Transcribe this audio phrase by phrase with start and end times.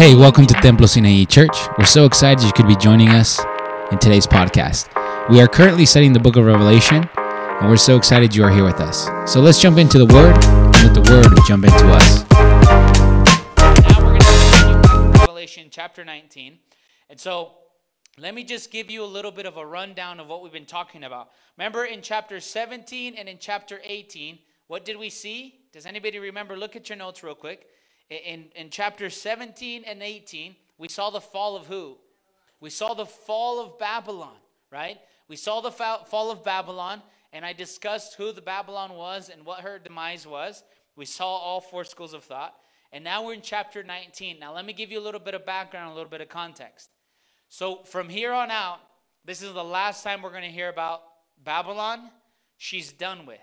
[0.00, 1.54] Hey, welcome to Templo Sinaí Church.
[1.76, 3.38] We're so excited you could be joining us
[3.92, 4.88] in today's podcast.
[5.28, 8.64] We are currently studying the book of Revelation, and we're so excited you are here
[8.64, 9.04] with us.
[9.30, 12.24] So let's jump into the Word, and let the Word jump into us.
[13.58, 16.58] Now we're going to continue Revelation chapter 19.
[17.10, 17.56] And so
[18.16, 20.64] let me just give you a little bit of a rundown of what we've been
[20.64, 21.28] talking about.
[21.58, 25.56] Remember in chapter 17 and in chapter 18, what did we see?
[25.74, 26.56] Does anybody remember?
[26.56, 27.66] Look at your notes real quick.
[28.10, 31.96] In, in chapter 17 and 18, we saw the fall of who?
[32.60, 34.36] We saw the fall of Babylon,
[34.70, 34.98] right?
[35.28, 37.02] We saw the fall of Babylon,
[37.32, 40.64] and I discussed who the Babylon was and what her demise was.
[40.96, 42.54] We saw all four schools of thought.
[42.92, 44.40] And now we're in chapter 19.
[44.40, 46.90] Now, let me give you a little bit of background, a little bit of context.
[47.48, 48.80] So, from here on out,
[49.24, 51.02] this is the last time we're going to hear about
[51.44, 52.10] Babylon.
[52.56, 53.38] She's done with,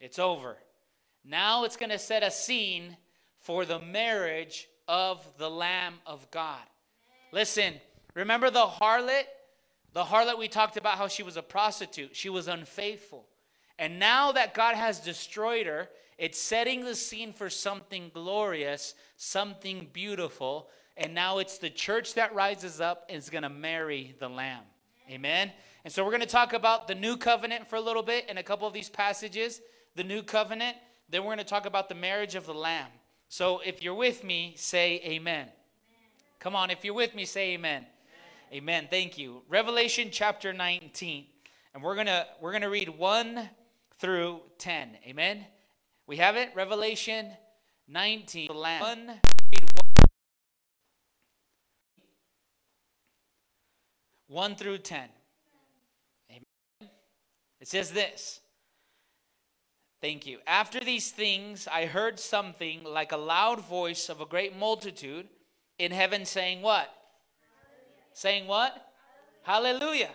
[0.00, 0.56] it's over.
[1.24, 2.96] Now it's going to set a scene
[3.42, 6.62] for the marriage of the Lamb of God.
[7.32, 7.74] Listen,
[8.14, 9.24] remember the harlot?
[9.92, 13.26] The harlot, we talked about how she was a prostitute, she was unfaithful.
[13.78, 19.88] And now that God has destroyed her, it's setting the scene for something glorious, something
[19.92, 20.68] beautiful.
[20.96, 24.62] And now it's the church that rises up and is going to marry the Lamb.
[25.10, 25.50] Amen.
[25.84, 28.38] And so we're going to talk about the new covenant for a little bit in
[28.38, 29.60] a couple of these passages.
[29.96, 30.76] The new covenant.
[31.08, 32.90] Then we're going to talk about the marriage of the Lamb.
[33.32, 35.44] So if you're with me, say amen.
[35.44, 35.48] amen.
[36.38, 37.86] Come on, if you're with me, say amen.
[38.50, 38.62] amen.
[38.62, 38.88] Amen.
[38.90, 39.40] Thank you.
[39.48, 41.24] Revelation chapter 19.
[41.72, 43.48] And we're going to we're going to read 1
[43.98, 44.98] through 10.
[45.06, 45.46] Amen.
[46.06, 46.50] We have it.
[46.54, 47.28] Revelation
[47.88, 48.48] 19.
[48.48, 49.06] One.
[49.50, 49.64] Read
[49.96, 50.06] 1
[54.28, 55.08] 1 through 10.
[56.30, 56.90] Amen.
[57.62, 58.41] It says this.
[60.02, 60.40] Thank you.
[60.48, 65.28] After these things, I heard something like a loud voice of a great multitude
[65.78, 66.92] in heaven saying, What?
[67.52, 68.04] Hallelujah.
[68.12, 68.90] Saying what?
[69.44, 69.78] Hallelujah.
[69.78, 70.10] Hallelujah.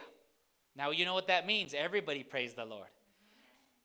[0.76, 1.74] Now, you know what that means.
[1.74, 2.90] Everybody praise the Lord.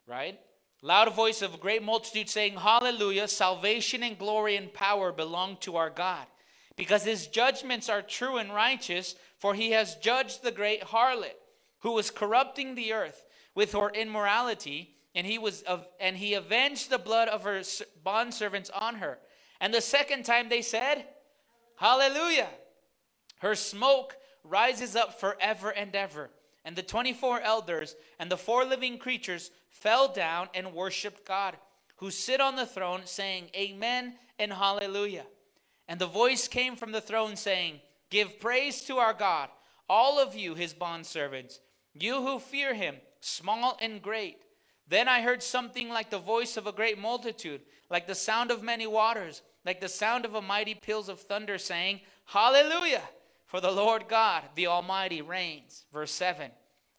[0.08, 0.40] Right?
[0.82, 3.28] Loud voice of a great multitude saying, Hallelujah.
[3.28, 6.26] Salvation and glory and power belong to our God,
[6.74, 11.36] because his judgments are true and righteous, for he has judged the great harlot
[11.82, 13.24] who was corrupting the earth
[13.54, 17.60] with her immorality and he was of, and he avenged the blood of her
[18.04, 19.18] bondservants on her.
[19.60, 21.04] And the second time they said,
[21.76, 22.48] Hallelujah.
[23.38, 26.30] Her smoke rises up forever and ever.
[26.64, 31.56] And the 24 elders and the four living creatures fell down and worshiped God,
[31.96, 35.26] who sit on the throne, saying, Amen and Hallelujah.
[35.88, 37.80] And the voice came from the throne, saying,
[38.10, 39.48] Give praise to our God,
[39.88, 41.58] all of you, his bondservants,
[41.94, 44.38] you who fear him, small and great.
[44.92, 48.62] Then I heard something like the voice of a great multitude, like the sound of
[48.62, 53.00] many waters, like the sound of a mighty peals of thunder, saying, Hallelujah!
[53.46, 55.86] For the Lord God, the Almighty, reigns.
[55.94, 56.50] Verse 7.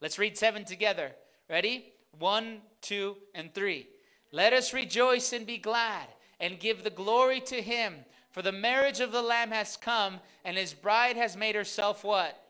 [0.02, 1.12] Let's read 7 together.
[1.48, 1.94] Ready?
[2.18, 3.88] 1, 2, and 3.
[4.32, 6.08] Let us rejoice and be glad
[6.40, 7.94] and give the glory to him.
[8.32, 12.44] For the marriage of the Lamb has come, and his bride has made herself what?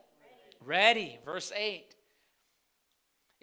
[0.64, 1.00] Ready.
[1.02, 1.18] Ready.
[1.22, 1.93] Verse 8.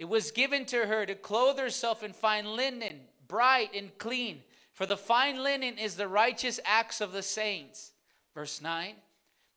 [0.01, 4.41] It was given to her to clothe herself in fine linen, bright and clean,
[4.73, 7.91] for the fine linen is the righteous acts of the saints.
[8.33, 8.95] Verse 9.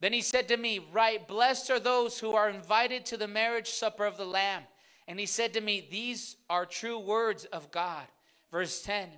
[0.01, 3.71] Then he said to me, Right, blessed are those who are invited to the marriage
[3.71, 4.65] supper of the Lamb.
[5.09, 8.05] And he said to me, These are true words of God.
[8.51, 9.09] Verse 10.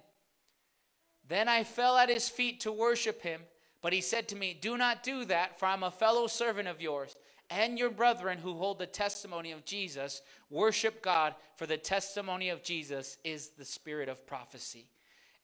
[1.27, 3.41] Then I fell at his feet to worship him,
[3.83, 6.81] but he said to me, Do not do that, for I'm a fellow servant of
[6.81, 7.16] yours
[7.51, 12.63] and your brethren who hold the testimony of Jesus worship God, for the testimony of
[12.63, 14.87] Jesus is the spirit of prophecy.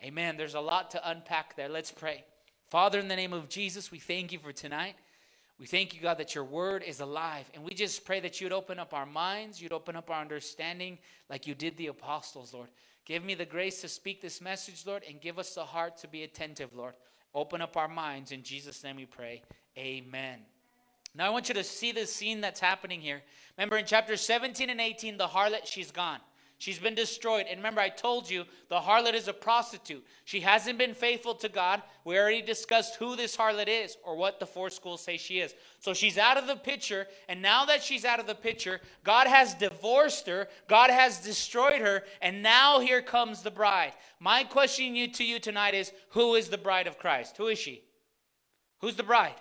[0.03, 0.37] Amen.
[0.37, 1.69] There's a lot to unpack there.
[1.69, 2.25] Let's pray.
[2.69, 4.97] Father, in the name of Jesus, we thank you for tonight.
[5.59, 7.49] We thank you, God, that your word is alive.
[7.55, 10.99] And we just pray that you'd open up our minds, you'd open up our understanding
[11.31, 12.69] like you did the apostles, Lord.
[13.05, 16.09] Give me the grace to speak this message, Lord, and give us the heart to
[16.09, 16.95] be attentive, Lord.
[17.34, 18.33] Open up our minds.
[18.33, 19.43] In Jesus' name we pray.
[19.79, 20.41] Amen.
[21.14, 23.22] Now I want you to see the scene that's happening here.
[23.56, 26.20] Remember in chapter 17 and 18, the harlot, she's gone.
[26.62, 27.47] She's been destroyed.
[27.50, 30.06] And remember, I told you the harlot is a prostitute.
[30.24, 31.82] She hasn't been faithful to God.
[32.04, 35.56] We already discussed who this harlot is or what the four schools say she is.
[35.80, 37.09] So she's out of the picture.
[37.28, 41.80] And now that she's out of the picture, God has divorced her, God has destroyed
[41.80, 42.04] her.
[42.20, 43.94] And now here comes the bride.
[44.20, 47.38] My question to you tonight is who is the bride of Christ?
[47.38, 47.82] Who is she?
[48.82, 49.34] Who's the bride?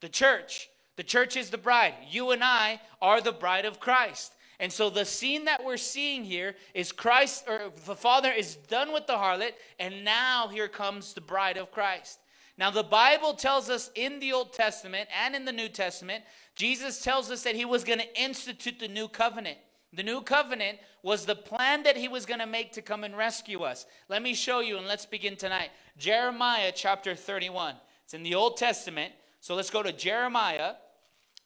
[0.00, 0.68] The church.
[1.00, 1.94] The church is the bride.
[2.10, 4.34] You and I are the bride of Christ.
[4.58, 8.92] And so the scene that we're seeing here is Christ, or the Father is done
[8.92, 12.18] with the harlot, and now here comes the bride of Christ.
[12.58, 16.22] Now, the Bible tells us in the Old Testament and in the New Testament,
[16.54, 19.56] Jesus tells us that he was going to institute the new covenant.
[19.94, 23.16] The new covenant was the plan that he was going to make to come and
[23.16, 23.86] rescue us.
[24.10, 25.70] Let me show you, and let's begin tonight.
[25.96, 27.76] Jeremiah chapter 31.
[28.04, 29.14] It's in the Old Testament.
[29.40, 30.74] So let's go to Jeremiah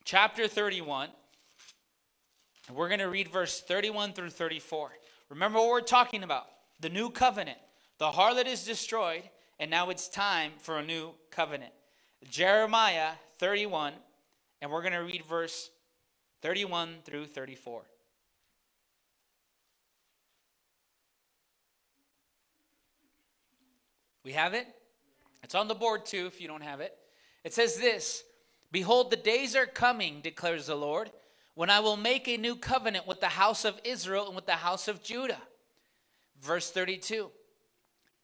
[0.05, 1.09] chapter 31.
[2.69, 4.91] And we're going to read verse 31 through 34.
[5.31, 6.47] Remember what we're talking about
[6.81, 7.59] the new covenant.
[7.99, 9.23] The harlot is destroyed,
[9.59, 11.73] and now it's time for a new covenant.
[12.29, 13.93] Jeremiah 31,
[14.61, 15.71] and we're going to read verse
[16.43, 17.83] 31 through 34.
[24.25, 24.67] We have it?
[25.43, 26.97] It's on the board too if you don't have it.
[27.45, 28.25] It says this
[28.75, 31.13] Behold, the days are coming, declares the Lord,
[31.55, 34.53] when I will make a new covenant with the house of Israel and with the
[34.53, 35.41] house of Judah.
[36.43, 37.31] Verse 32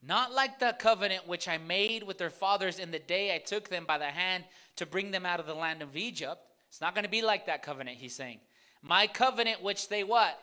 [0.03, 3.69] Not like the covenant which I made with their fathers in the day I took
[3.69, 4.43] them by the hand
[4.75, 6.41] to bring them out of the land of Egypt.
[6.69, 8.41] It's not going to be like that covenant, he's saying.
[8.83, 10.37] My covenant which they what?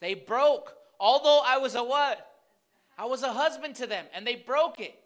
[0.00, 0.74] They broke.
[0.98, 2.26] Although I was a what?
[2.98, 4.98] I was a husband to them, and they broke it.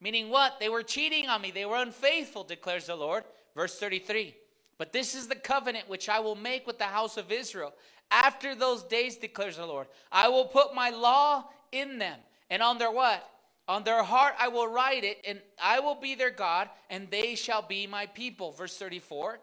[0.00, 0.58] Meaning what?
[0.58, 1.50] They were cheating on me.
[1.50, 3.24] They were unfaithful, declares the Lord.
[3.54, 4.34] Verse 33.
[4.78, 7.72] But this is the covenant which I will make with the house of Israel.
[8.10, 12.18] After those days, declares the Lord, I will put my law in them.
[12.50, 13.28] And on their what?
[13.66, 17.34] On their heart I will write it, and I will be their God, and they
[17.34, 18.52] shall be my people.
[18.52, 19.40] Verse 34.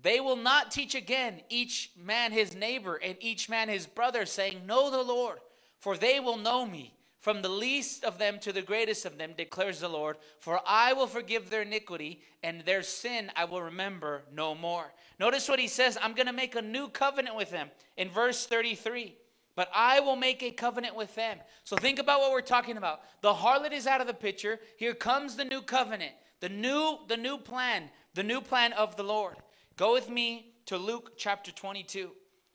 [0.00, 4.66] They will not teach again each man his neighbor and each man his brother, saying,
[4.66, 5.38] Know the Lord,
[5.78, 9.30] for they will know me from the least of them to the greatest of them,
[9.36, 10.16] declares the Lord.
[10.40, 14.92] For I will forgive their iniquity, and their sin I will remember no more.
[15.20, 18.44] Notice what he says I'm going to make a new covenant with them in verse
[18.46, 19.16] 33.
[19.54, 21.38] But I will make a covenant with them.
[21.62, 23.02] So think about what we're talking about.
[23.20, 24.58] The harlot is out of the picture.
[24.76, 29.04] Here comes the new covenant, the new, the new plan, the new plan of the
[29.04, 29.36] Lord.
[29.76, 32.10] Go with me to Luke chapter 22.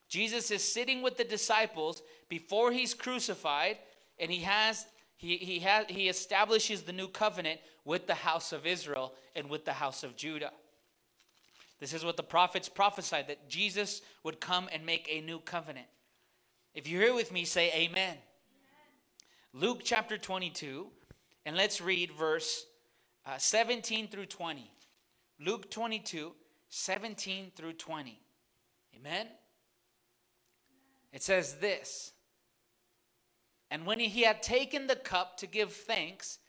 [0.09, 3.77] Jesus is sitting with the disciples before he's crucified
[4.19, 4.85] and he has
[5.17, 9.65] he, he, has, he establishes the new covenant with the house of Israel and with
[9.65, 10.51] the house of Judah.
[11.79, 15.87] This is what the prophets prophesied that Jesus would come and make a new covenant.
[16.75, 17.89] If you're here with me, say amen.
[17.95, 18.17] amen.
[19.53, 20.85] Luke chapter 22,
[21.47, 22.65] and let's read verse
[23.25, 24.71] uh, 17 through 20.
[25.39, 26.31] Luke 22,
[26.69, 28.19] 17 through 20.
[28.95, 29.27] Amen?
[31.11, 32.13] It says this
[33.69, 36.39] and when he had taken the cup to give thanks,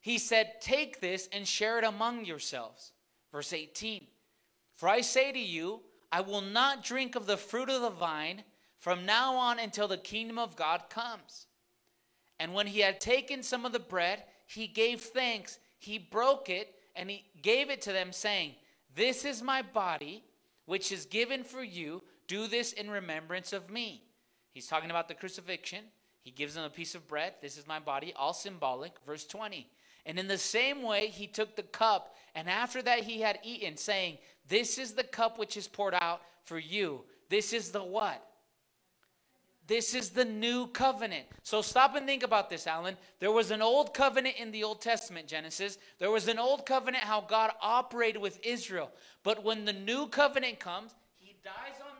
[0.00, 2.92] he said, Take this and share it among yourselves.
[3.30, 4.06] Verse 18
[4.76, 5.80] For I say to you,
[6.10, 8.42] I will not drink of the fruit of the vine
[8.78, 11.46] from now on until the kingdom of God comes.
[12.40, 15.58] And when he had taken some of the bread, he gave thanks.
[15.78, 18.54] He broke it and he gave it to them, saying,
[18.94, 20.24] This is my body,
[20.66, 22.02] which is given for you.
[22.26, 24.02] Do this in remembrance of me.
[24.52, 25.84] He's talking about the crucifixion.
[26.22, 27.34] He gives them a piece of bread.
[27.42, 28.92] This is my body, all symbolic.
[29.04, 29.68] Verse 20.
[30.06, 33.76] And in the same way, he took the cup, and after that, he had eaten,
[33.76, 37.02] saying, This is the cup which is poured out for you.
[37.28, 38.26] This is the what?
[39.68, 41.26] This is the new covenant.
[41.44, 42.96] So stop and think about this, Alan.
[43.20, 45.78] There was an old covenant in the Old Testament, Genesis.
[46.00, 48.90] There was an old covenant how God operated with Israel.
[49.22, 51.91] But when the new covenant comes, he dies on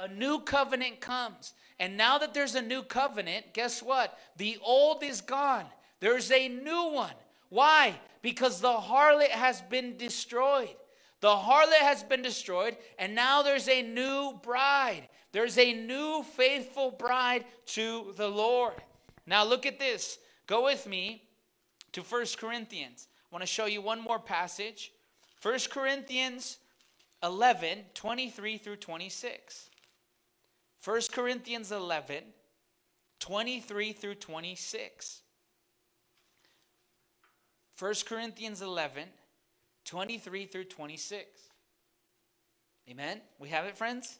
[0.00, 1.52] a new covenant comes.
[1.78, 4.18] And now that there's a new covenant, guess what?
[4.36, 5.66] The old is gone.
[6.00, 7.14] There's a new one.
[7.50, 7.94] Why?
[8.22, 10.74] Because the harlot has been destroyed.
[11.20, 15.08] The harlot has been destroyed, and now there's a new bride.
[15.32, 18.74] There's a new faithful bride to the Lord.
[19.26, 20.18] Now look at this.
[20.46, 21.24] Go with me
[21.92, 23.08] to First Corinthians.
[23.30, 24.92] I want to show you one more passage.
[25.40, 26.58] First Corinthians
[27.22, 29.70] 11, 23 through 26.
[30.84, 32.24] 1 Corinthians 11,
[33.18, 35.22] 23 through 26.
[37.78, 39.08] 1 Corinthians 11,
[39.84, 41.26] 23 through 26.
[42.88, 43.20] Amen?
[43.38, 44.18] We have it, friends?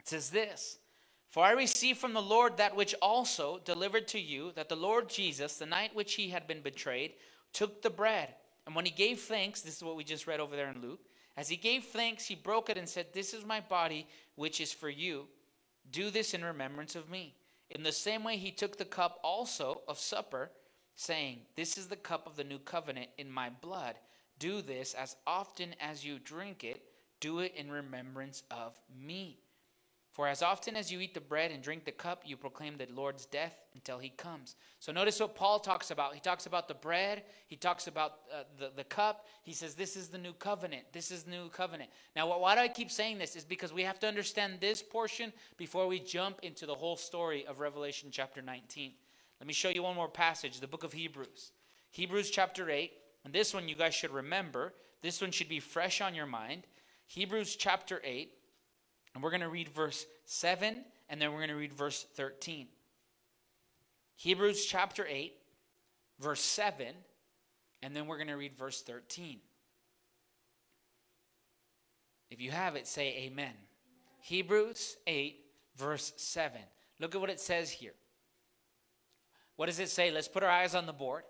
[0.00, 0.78] It says this
[1.30, 5.08] For I received from the Lord that which also delivered to you, that the Lord
[5.08, 7.14] Jesus, the night which he had been betrayed,
[7.52, 8.34] took the bread.
[8.66, 11.00] And when he gave thanks, this is what we just read over there in Luke.
[11.36, 14.72] As he gave thanks, he broke it and said, This is my body, which is
[14.72, 15.26] for you.
[15.90, 17.34] Do this in remembrance of me.
[17.70, 20.50] In the same way, he took the cup also of supper,
[20.94, 23.96] saying, This is the cup of the new covenant in my blood.
[24.38, 26.82] Do this as often as you drink it,
[27.20, 29.38] do it in remembrance of me.
[30.16, 32.86] For as often as you eat the bread and drink the cup, you proclaim the
[32.90, 34.56] Lord's death until he comes.
[34.78, 36.14] So notice what Paul talks about.
[36.14, 39.26] He talks about the bread, he talks about uh, the, the cup.
[39.42, 40.84] He says, This is the new covenant.
[40.90, 41.90] This is new covenant.
[42.16, 43.36] Now, why do I keep saying this?
[43.36, 47.46] Is because we have to understand this portion before we jump into the whole story
[47.46, 48.92] of Revelation chapter 19.
[49.38, 51.52] Let me show you one more passage, the book of Hebrews.
[51.90, 52.90] Hebrews chapter 8.
[53.26, 54.72] And this one you guys should remember.
[55.02, 56.62] This one should be fresh on your mind.
[57.06, 58.32] Hebrews chapter 8.
[59.16, 60.76] And we're going to read verse 7
[61.08, 62.66] and then we're going to read verse 13.
[64.16, 65.32] Hebrews chapter 8,
[66.20, 66.88] verse 7,
[67.82, 69.38] and then we're going to read verse 13.
[72.30, 73.46] If you have it, say amen.
[73.46, 73.52] amen.
[74.20, 75.40] Hebrews 8,
[75.78, 76.60] verse 7.
[77.00, 77.94] Look at what it says here.
[79.56, 80.10] What does it say?
[80.10, 81.22] Let's put our eyes on the board.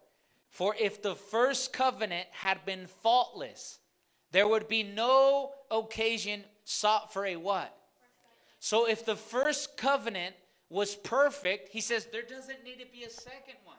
[0.49, 3.78] For if the first covenant had been faultless,
[4.37, 7.75] there would be no occasion sought for a what?
[8.59, 10.35] So if the first covenant
[10.69, 13.78] was perfect, he says there doesn't need to be a second one.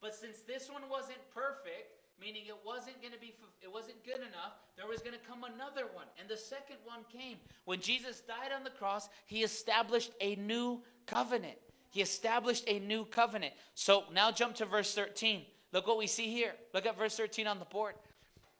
[0.00, 4.18] But since this one wasn't perfect, meaning it wasn't going to be it wasn't good
[4.18, 6.06] enough, there was going to come another one.
[6.20, 7.38] And the second one came.
[7.64, 11.58] When Jesus died on the cross, he established a new covenant.
[11.90, 13.54] He established a new covenant.
[13.74, 15.42] So now jump to verse 13.
[15.72, 16.52] Look what we see here.
[16.72, 17.94] Look at verse 13 on the board.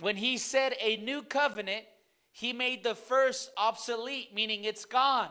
[0.00, 1.84] When he said a new covenant,
[2.32, 5.30] he made the first obsolete, meaning it's gone.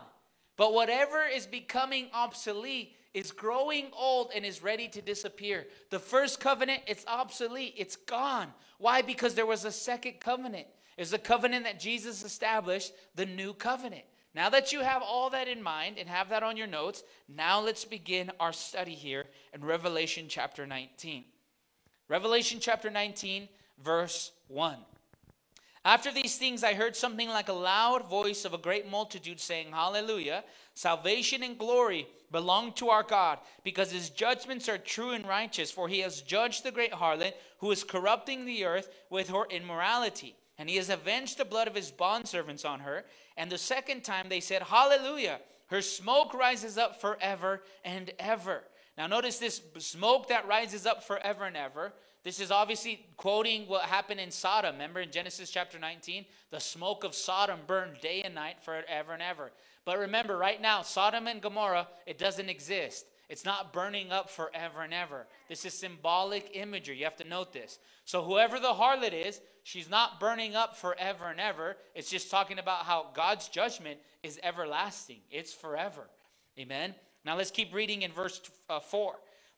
[0.58, 5.68] But whatever is becoming obsolete is growing old and is ready to disappear.
[5.90, 8.48] The first covenant, it's obsolete, it's gone.
[8.80, 9.02] Why?
[9.02, 10.68] Because there was a second covenant.
[10.98, 14.04] It's the covenant that Jesus established, the new covenant.
[14.34, 17.62] Now that you have all that in mind and have that on your notes, now
[17.62, 21.24] let's begin our study here in Revelation chapter 19.
[22.10, 23.48] Revelation chapter 19,
[23.84, 24.78] verse 1.
[25.86, 29.68] After these things, I heard something like a loud voice of a great multitude saying,
[29.72, 30.44] Hallelujah!
[30.74, 35.88] Salvation and glory belong to our God, because his judgments are true and righteous, for
[35.88, 40.36] he has judged the great harlot who is corrupting the earth with her immorality.
[40.58, 43.06] And he has avenged the blood of his bondservants on her.
[43.38, 45.40] And the second time they said, Hallelujah!
[45.68, 48.64] Her smoke rises up forever and ever.
[48.98, 51.94] Now, notice this smoke that rises up forever and ever.
[52.26, 54.74] This is obviously quoting what happened in Sodom.
[54.74, 56.26] Remember in Genesis chapter 19?
[56.50, 59.52] The smoke of Sodom burned day and night forever and ever.
[59.86, 63.06] But remember, right now, Sodom and Gomorrah, it doesn't exist.
[63.30, 65.28] It's not burning up forever and ever.
[65.50, 66.98] This is symbolic imagery.
[66.98, 67.78] You have to note this.
[68.06, 71.78] So, whoever the harlot is, she's not burning up forever and ever.
[71.94, 76.10] It's just talking about how God's judgment is everlasting, it's forever.
[76.58, 76.96] Amen.
[77.24, 79.16] Now, let's keep reading in verse uh, 4.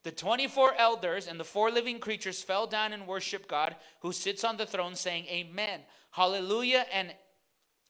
[0.08, 4.42] The 24 elders and the four living creatures fell down and worshiped God who sits
[4.42, 5.80] on the throne, saying, Amen.
[6.12, 6.86] Hallelujah.
[6.90, 7.12] And,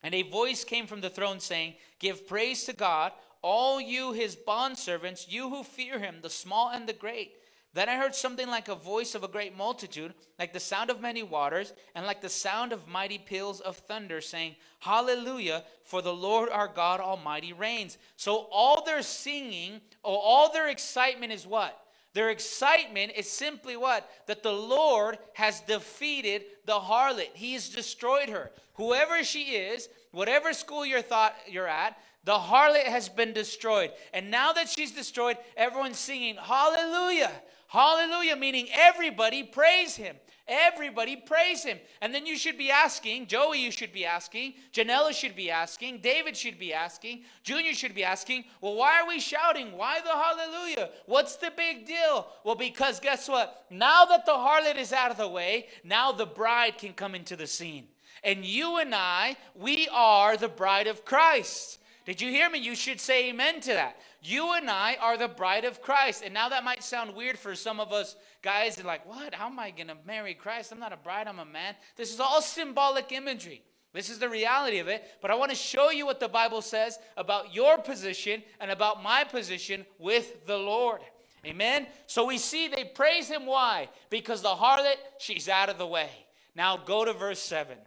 [0.02, 4.34] and a voice came from the throne saying, Give praise to God, all you his
[4.34, 7.34] bondservants, you who fear him, the small and the great.
[7.72, 11.00] Then I heard something like a voice of a great multitude, like the sound of
[11.00, 16.12] many waters, and like the sound of mighty peals of thunder, saying, Hallelujah, for the
[16.12, 17.96] Lord our God Almighty reigns.
[18.16, 21.80] So all their singing, or all their excitement is what?
[22.14, 24.08] Their excitement is simply what?
[24.26, 27.30] That the Lord has defeated the harlot.
[27.34, 28.50] He has destroyed her.
[28.74, 33.90] Whoever she is, whatever school you're thought you're at, the harlot has been destroyed.
[34.12, 37.32] And now that she's destroyed, everyone's singing hallelujah.
[37.68, 40.16] Hallelujah, meaning everybody praise him.
[40.48, 41.78] Everybody praise him.
[42.00, 45.98] And then you should be asking, Joey, you should be asking, Janella should be asking,
[45.98, 49.72] David should be asking, Junior should be asking, well, why are we shouting?
[49.72, 50.90] Why the hallelujah?
[51.06, 52.28] What's the big deal?
[52.44, 53.66] Well, because guess what?
[53.70, 57.36] Now that the harlot is out of the way, now the bride can come into
[57.36, 57.88] the scene.
[58.24, 61.77] And you and I, we are the bride of Christ.
[62.08, 62.58] Did you hear me?
[62.58, 64.00] You should say amen to that.
[64.22, 66.22] You and I are the bride of Christ.
[66.24, 68.76] And now that might sound weird for some of us guys.
[68.76, 69.34] They're like, what?
[69.34, 70.72] How am I going to marry Christ?
[70.72, 71.74] I'm not a bride, I'm a man.
[71.96, 73.62] This is all symbolic imagery.
[73.92, 75.04] This is the reality of it.
[75.20, 79.02] But I want to show you what the Bible says about your position and about
[79.02, 81.02] my position with the Lord.
[81.44, 81.86] Amen.
[82.06, 83.44] So we see they praise him.
[83.44, 83.90] Why?
[84.08, 86.08] Because the harlot, she's out of the way.
[86.56, 87.76] Now go to verse 7.
[87.76, 87.86] It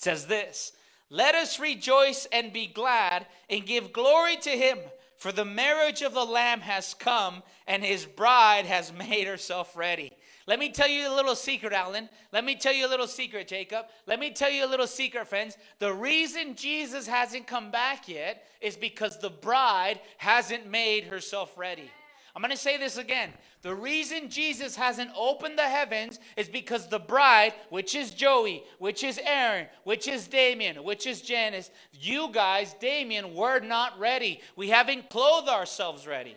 [0.00, 0.74] says this
[1.12, 4.78] Let us rejoice and be glad and give glory to him
[5.18, 10.10] for the marriage of the Lamb has come, and his bride has made herself ready.
[10.46, 12.08] Let me tell you a little secret, Alan.
[12.32, 13.84] Let me tell you a little secret, Jacob.
[14.06, 15.58] Let me tell you a little secret, friends.
[15.80, 21.90] The reason Jesus hasn't come back yet is because the bride hasn't made herself ready.
[22.34, 23.30] I'm going to say this again.
[23.60, 29.04] The reason Jesus hasn't opened the heavens is because the bride, which is Joey, which
[29.04, 34.40] is Aaron, which is Damien, which is Janice, you guys, Damien, we're not ready.
[34.56, 36.36] We haven't clothed ourselves ready.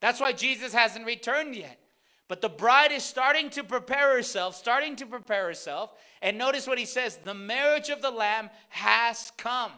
[0.00, 1.78] That's why Jesus hasn't returned yet.
[2.28, 5.92] But the bride is starting to prepare herself, starting to prepare herself.
[6.22, 9.70] And notice what he says the marriage of the Lamb has come.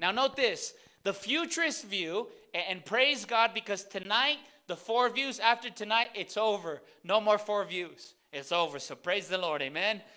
[0.00, 5.70] Now, note this the futurist view, and praise God because tonight, the four views after
[5.70, 6.82] tonight, it's over.
[7.04, 8.14] No more four views.
[8.32, 8.78] It's over.
[8.78, 9.62] So praise the Lord.
[9.62, 10.02] Amen.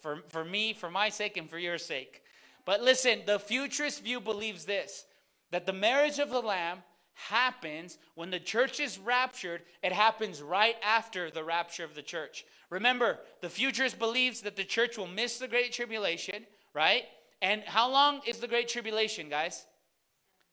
[0.00, 2.22] For, for me, for my sake, and for your sake.
[2.66, 5.06] But listen, the futurist view believes this
[5.50, 6.82] that the marriage of the Lamb
[7.14, 12.44] happens when the church is raptured, it happens right after the rapture of the church.
[12.70, 17.04] Remember, the futurist believes that the church will miss the great tribulation, right?
[17.40, 19.64] And how long is the great tribulation, guys?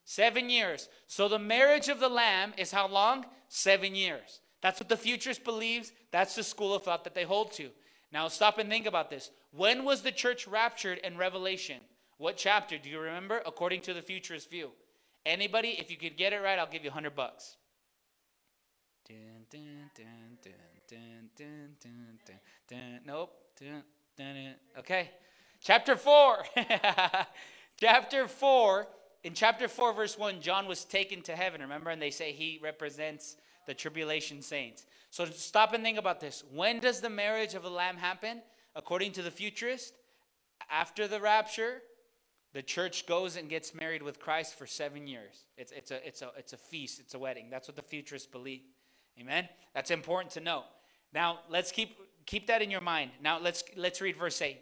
[0.04, 0.88] Seven years.
[1.06, 3.26] So the marriage of the Lamb is how long?
[3.48, 4.40] Seven years.
[4.60, 5.92] That's what the futurist believes.
[6.10, 7.70] That's the school of thought that they hold to.
[8.12, 9.30] Now stop and think about this.
[9.50, 11.80] When was the church raptured in Revelation?
[12.18, 12.78] What chapter?
[12.78, 13.42] Do you remember?
[13.44, 14.70] According to the futurist view.
[15.24, 17.56] Anybody, if you could get it right, I'll give you 100 bucks.
[23.06, 23.32] Nope.
[24.78, 25.10] Okay.
[25.60, 26.44] Chapter 4.
[27.80, 28.88] chapter 4.
[29.24, 31.90] In chapter 4, verse 1, John was taken to heaven, remember?
[31.90, 33.36] And they say he represents
[33.66, 34.86] the tribulation saints.
[35.10, 36.42] So stop and think about this.
[36.52, 38.42] When does the marriage of the Lamb happen?
[38.74, 39.94] According to the futurist,
[40.70, 41.82] after the rapture,
[42.52, 45.44] the church goes and gets married with Christ for seven years.
[45.56, 47.48] It's, it's, a, it's, a, it's a feast, it's a wedding.
[47.50, 48.62] That's what the futurists believe.
[49.20, 49.48] Amen?
[49.74, 50.64] That's important to know.
[51.14, 53.10] Now, let's keep, keep that in your mind.
[53.22, 54.58] Now, let's, let's read verse 8.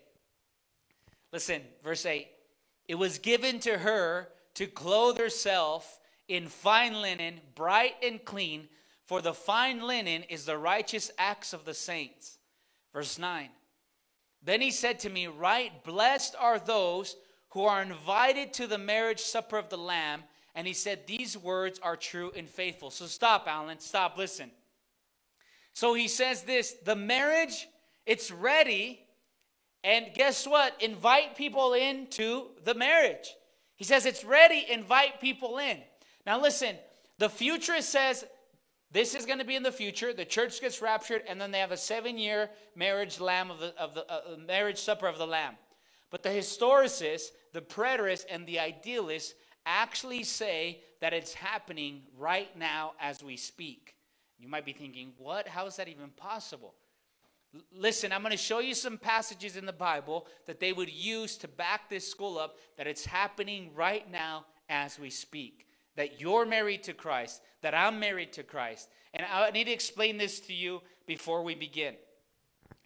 [1.33, 2.27] Listen, verse 8.
[2.89, 8.69] It was given to her to clothe herself in fine linen, bright and clean,
[9.05, 12.39] for the fine linen is the righteous acts of the saints.
[12.93, 13.49] Verse 9.
[14.43, 17.17] Then he said to me, Right, blessed are those
[17.51, 20.23] who are invited to the marriage supper of the Lamb.
[20.55, 22.91] And he said, These words are true and faithful.
[22.91, 23.81] So stop, Alan.
[23.81, 24.17] Stop.
[24.17, 24.51] Listen.
[25.73, 27.69] So he says this the marriage,
[28.07, 29.01] it's ready.
[29.83, 30.75] And guess what?
[30.81, 33.35] Invite people into the marriage.
[33.81, 35.79] He says it's ready, invite people in.
[36.27, 36.77] Now listen,
[37.17, 38.27] the futurist says
[38.93, 40.13] this is going to be in the future.
[40.13, 43.95] The church gets raptured, and then they have a seven-year marriage lamb of the, of
[43.95, 45.55] the uh, marriage supper of the Lamb.
[46.11, 49.33] But the historicists the preterists and the idealists
[49.65, 53.95] actually say that it's happening right now as we speak.
[54.39, 55.49] You might be thinking, what?
[55.49, 56.75] How is that even possible?
[57.73, 61.37] Listen, I'm going to show you some passages in the Bible that they would use
[61.39, 65.67] to back this school up that it's happening right now as we speak.
[65.97, 68.89] That you're married to Christ, that I'm married to Christ.
[69.13, 71.97] And I need to explain this to you before we begin.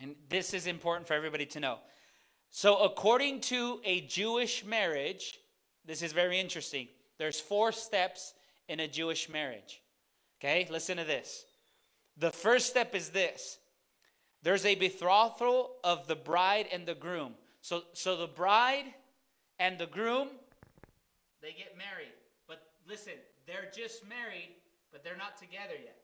[0.01, 1.79] And this is important for everybody to know.
[2.51, 5.41] So, according to a Jewish marriage,
[5.85, 6.89] this is very interesting.
[7.19, 8.33] There's four steps
[8.69, 9.83] in a Jewish marriage.
[10.41, 11.45] Okay, listen to this.
[12.17, 13.59] The first step is this
[14.45, 17.35] there's a betrothal of the bride and the groom.
[17.61, 18.85] So, so the bride
[19.59, 20.29] and the groom,
[21.43, 22.15] they get married.
[22.47, 23.15] But listen,
[23.47, 24.51] they're just married,
[24.93, 25.97] but they're not together yet.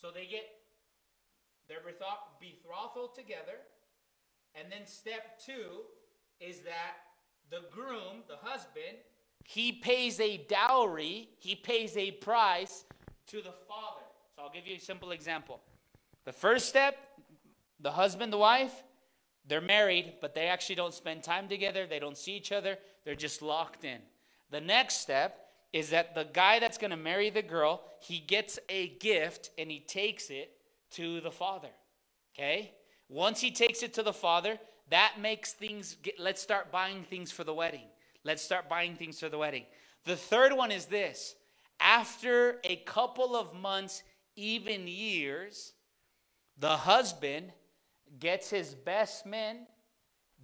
[0.00, 0.44] So they get
[1.68, 3.58] their betrothal together
[4.54, 5.82] and then step two
[6.40, 6.96] is that
[7.50, 8.98] the groom, the husband,
[9.44, 12.84] he pays a dowry, he pays a price
[13.28, 14.02] to the father.
[14.36, 15.60] So I'll give you a simple example.
[16.24, 16.96] The first step,
[17.82, 18.82] the husband, the wife,
[19.46, 21.86] they're married, but they actually don't spend time together.
[21.86, 22.78] They don't see each other.
[23.04, 23.98] They're just locked in.
[24.50, 28.58] The next step is that the guy that's going to marry the girl, he gets
[28.68, 30.52] a gift and he takes it
[30.92, 31.70] to the father.
[32.34, 32.72] Okay?
[33.08, 34.58] Once he takes it to the father,
[34.90, 37.86] that makes things, get, let's start buying things for the wedding.
[38.24, 39.64] Let's start buying things for the wedding.
[40.04, 41.34] The third one is this
[41.78, 44.02] after a couple of months,
[44.36, 45.72] even years,
[46.58, 47.52] the husband
[48.18, 49.66] gets his best men.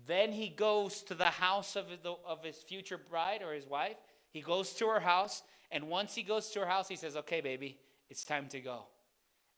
[0.06, 3.96] Then he goes to the house of, the, of his future bride or his wife.
[4.30, 5.42] He goes to her house.
[5.70, 8.86] And once he goes to her house, he says, Okay, baby, it's time to go.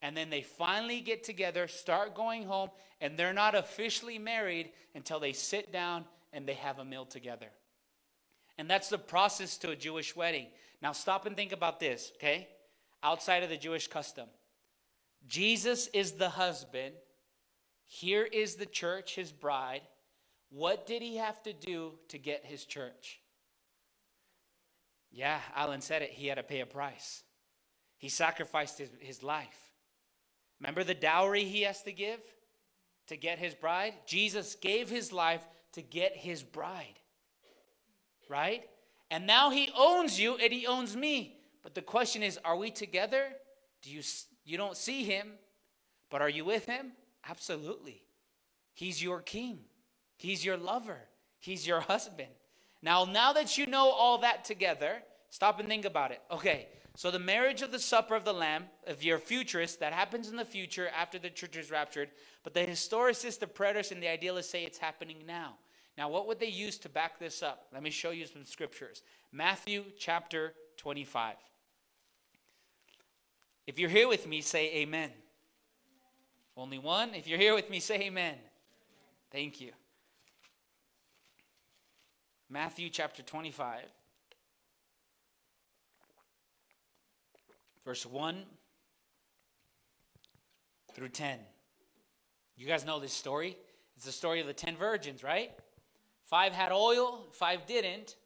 [0.01, 5.19] And then they finally get together, start going home, and they're not officially married until
[5.19, 7.49] they sit down and they have a meal together.
[8.59, 10.47] And that's the process to a Jewish wedding.
[10.81, 12.49] Now, stop and think about this, okay?
[13.03, 14.29] Outside of the Jewish custom,
[15.27, 16.95] Jesus is the husband.
[17.89, 19.81] Here is the church, his bride.
[20.51, 23.21] What did he have to do to get his church?
[25.11, 26.11] Yeah, Alan said it.
[26.11, 27.23] He had to pay a price.
[27.97, 29.73] He sacrificed his, his life.
[30.61, 32.21] Remember the dowry he has to give
[33.07, 33.95] to get his bride?
[34.07, 37.01] Jesus gave his life to get his bride.
[38.29, 38.65] Right?
[39.11, 41.39] And now he owns you and he owns me.
[41.63, 43.29] But the question is, are we together?
[43.83, 44.03] Do you
[44.45, 45.33] you don't see him,
[46.11, 46.93] but are you with him?
[47.27, 48.03] Absolutely.
[48.75, 49.61] He's your king.
[50.17, 51.01] He's your lover.
[51.39, 52.29] He's your husband.
[52.83, 56.21] Now, now that you know all that together, stop and think about it.
[56.31, 60.29] Okay, so the marriage of the supper of the Lamb, if you're futurist, that happens
[60.29, 62.11] in the future after the church is raptured.
[62.43, 65.55] But the historicists, the preterists, and the idealists say it's happening now.
[65.97, 67.67] Now, what would they use to back this up?
[67.73, 69.03] Let me show you some scriptures.
[69.33, 71.35] Matthew chapter 25.
[73.67, 75.11] If you're here with me, say amen.
[76.59, 77.15] Only one.
[77.15, 78.35] If you're here with me, say amen.
[79.31, 79.71] Thank you.
[82.51, 83.83] Matthew chapter 25,
[87.85, 88.43] verse 1
[90.95, 91.39] through 10.
[92.57, 93.57] You guys know this story.
[93.95, 95.53] It's the story of the 10 virgins, right?
[96.25, 98.17] Five had oil, five didn't.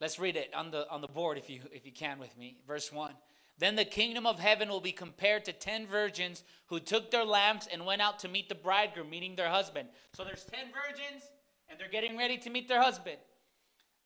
[0.00, 2.56] Let's read it on the on the board if you if you can with me.
[2.66, 3.12] Verse 1.
[3.60, 7.68] Then the kingdom of heaven will be compared to 10 virgins who took their lamps
[7.70, 9.90] and went out to meet the bridegroom, meaning their husband.
[10.14, 11.24] So there's 10 virgins
[11.68, 13.18] and they're getting ready to meet their husband.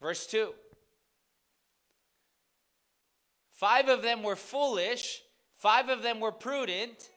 [0.01, 0.53] Verse 2.
[3.53, 5.23] Five of them were foolish,
[5.55, 7.11] five of them were prudent.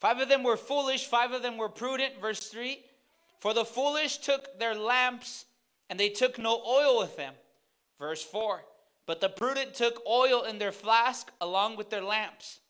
[0.00, 2.14] Five of them were foolish, five of them were prudent.
[2.18, 2.82] Verse 3
[3.40, 5.44] For the foolish took their lamps,
[5.90, 7.34] and they took no oil with them.
[7.98, 8.62] Verse 4
[9.06, 12.60] But the prudent took oil in their flask along with their lamps.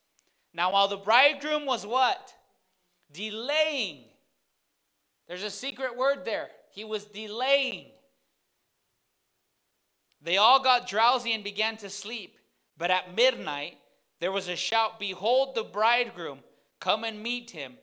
[0.53, 2.33] Now, while the bridegroom was what?
[3.11, 4.05] Delaying.
[5.27, 6.49] There's a secret word there.
[6.71, 7.91] He was delaying.
[10.21, 12.37] They all got drowsy and began to sleep.
[12.77, 13.77] But at midnight,
[14.19, 16.39] there was a shout Behold, the bridegroom!
[16.79, 17.77] Come and meet him.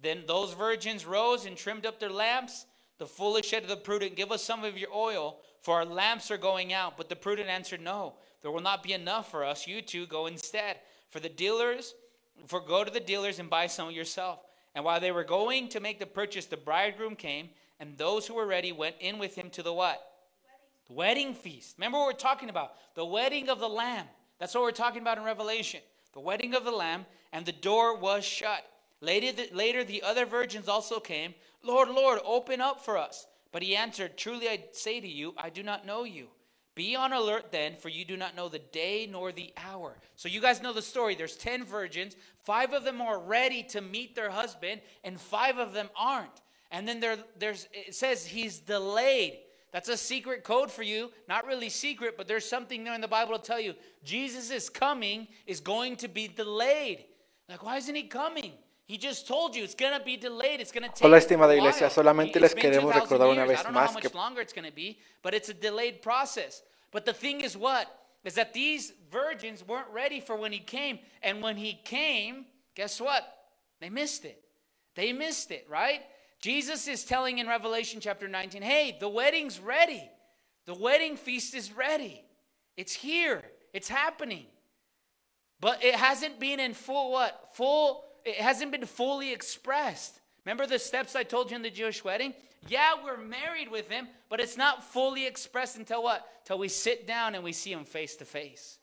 [0.00, 2.66] Then those virgins rose and trimmed up their lamps.
[2.98, 6.30] The foolish said to the prudent, Give us some of your oil, for our lamps
[6.30, 6.98] are going out.
[6.98, 9.66] But the prudent answered, No, there will not be enough for us.
[9.66, 10.76] You two go instead.
[11.08, 11.94] For the dealers,
[12.46, 14.40] for go to the dealers and buy some yourself.
[14.74, 17.48] And while they were going to make the purchase, the bridegroom came,
[17.80, 20.02] and those who were ready went in with him to the what?
[20.42, 20.60] Wedding.
[20.86, 21.76] The wedding feast.
[21.78, 22.74] Remember what we're talking about?
[22.94, 24.06] The wedding of the Lamb.
[24.38, 25.80] That's what we're talking about in Revelation.
[26.12, 28.66] The wedding of the Lamb and the door was shut.
[29.00, 31.34] Later the, later, the other virgins also came.
[31.62, 33.26] Lord, Lord, open up for us.
[33.54, 36.26] But he answered, Truly I say to you, I do not know you.
[36.74, 39.96] Be on alert then, for you do not know the day nor the hour.
[40.16, 41.14] So you guys know the story.
[41.14, 42.16] There's 10 virgins.
[42.42, 46.42] Five of them are ready to meet their husband, and five of them aren't.
[46.72, 49.38] And then there, there's it says he's delayed.
[49.72, 51.12] That's a secret code for you.
[51.28, 53.74] Not really secret, but there's something there in the Bible to tell you.
[54.02, 57.04] Jesus is coming is going to be delayed.
[57.48, 58.54] Like, why isn't he coming?
[58.86, 60.60] He just told you it's going to be delayed.
[60.60, 61.88] It's going to take Hola, estimada iglesia.
[61.88, 65.48] Solamente les queremos recordar una vez más que longer it's going to be, but it's
[65.48, 66.62] a delayed process.
[66.92, 67.88] But the thing is what?
[68.24, 70.98] Is that these virgins weren't ready for when he came.
[71.22, 73.24] And when he came, guess what?
[73.80, 74.40] They missed it.
[74.94, 76.02] They missed it, right?
[76.40, 80.10] Jesus is telling in Revelation chapter 19, hey, the wedding's ready.
[80.66, 82.22] The wedding feast is ready.
[82.76, 83.42] It's here.
[83.72, 84.46] It's happening.
[85.60, 87.50] But it hasn't been in full what?
[87.54, 90.20] Full, it hasn't been fully expressed.
[90.44, 92.34] Remember the steps I told you in the Jewish wedding?
[92.68, 96.26] Yeah, we're married with him, but it's not fully expressed until what?
[96.44, 98.78] Till we sit down and we see him face to face.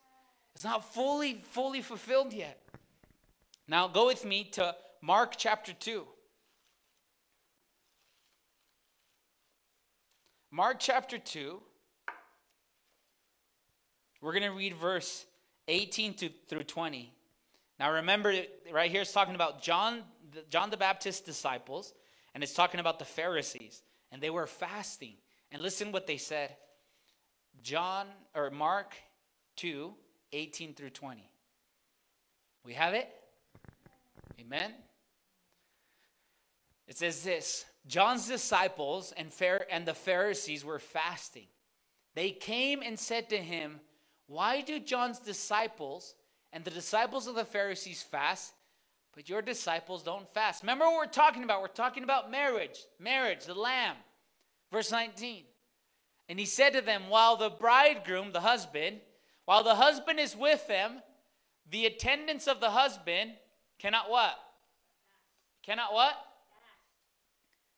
[0.56, 2.62] It's not fully, fully fulfilled yet.
[3.68, 6.06] Now go with me to Mark chapter 2.
[10.52, 11.62] Mark chapter 2,
[14.20, 15.26] we're going to read verse
[15.70, 17.14] 18 to, through 20.
[17.82, 18.32] Now remember,
[18.72, 20.04] right here it's talking about John,
[20.52, 21.96] John the Baptist's disciples,
[22.36, 23.82] and it's talking about the Pharisees.
[24.12, 25.16] And they were fasting.
[25.52, 26.56] And listen what they said.
[27.64, 28.94] John, or Mark
[29.56, 29.96] 2,
[30.32, 31.28] 18 through 20.
[32.64, 33.10] We have it?
[34.40, 34.74] Amen.
[36.88, 39.32] It says this John's disciples and,
[39.72, 41.48] and the Pharisees were fasting.
[42.14, 43.80] They came and said to him,
[44.28, 46.14] Why do John's disciples
[46.54, 48.54] and the disciples of the Pharisees fast,
[49.14, 50.64] but your disciples don't fast?
[50.64, 51.62] Remember what we're talking about?
[51.62, 53.96] We're talking about marriage, marriage, the lamb.
[54.72, 55.44] Verse 19.
[56.30, 59.02] And he said to them, While the bridegroom, the husband,
[59.46, 61.02] while the husband is with them,
[61.70, 63.32] the attendants of the husband
[63.80, 64.36] cannot what?
[65.64, 66.16] Cannot what?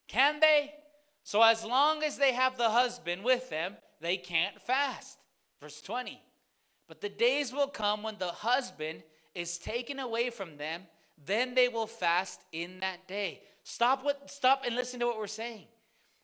[0.08, 0.74] Can they?
[1.24, 5.18] So as long as they have the husband with them, they can't fast.
[5.60, 6.22] Verse 20.
[6.88, 10.84] But the days will come when the husband is taken away from them,
[11.26, 13.42] then they will fast in that day.
[13.64, 15.66] Stop what stop and listen to what we're saying.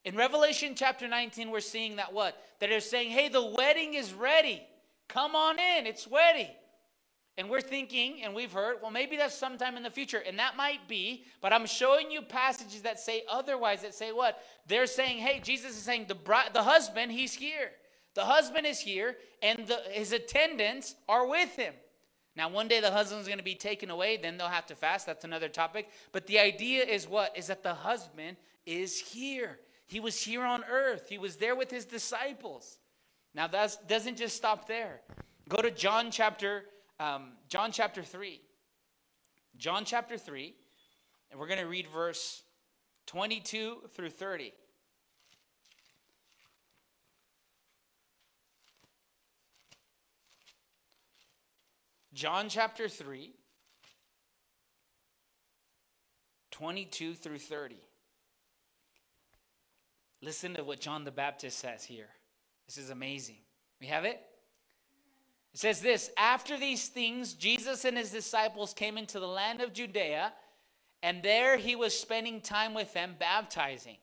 [0.05, 2.41] In Revelation chapter 19, we're seeing that what?
[2.59, 4.61] That they're saying, hey, the wedding is ready.
[5.07, 6.49] Come on in, it's ready.
[7.37, 10.21] And we're thinking, and we've heard, well, maybe that's sometime in the future.
[10.27, 14.43] And that might be, but I'm showing you passages that say otherwise, that say what?
[14.67, 17.71] They're saying, hey, Jesus is saying the bride, the husband, he's here.
[18.15, 21.73] The husband is here, and the, his attendants are with him.
[22.35, 25.05] Now, one day the husband's going to be taken away, then they'll have to fast.
[25.05, 25.89] That's another topic.
[26.11, 27.37] But the idea is what?
[27.37, 29.59] Is that the husband is here.
[29.87, 32.77] He was here on earth, he was there with his disciples.
[33.33, 35.01] Now, that doesn't just stop there.
[35.47, 36.65] Go to John chapter
[36.99, 38.41] um, John chapter 3.
[39.57, 40.53] John chapter 3,
[41.31, 42.43] and we're going to read verse
[43.07, 44.53] 22 through 30.
[52.19, 53.31] John chapter 3,
[56.51, 57.77] 22 through 30.
[60.21, 62.09] Listen to what John the Baptist says here.
[62.67, 63.37] This is amazing.
[63.79, 64.19] We have it?
[65.53, 69.71] It says this After these things, Jesus and his disciples came into the land of
[69.71, 70.33] Judea,
[71.01, 73.95] and there he was spending time with them, baptizing.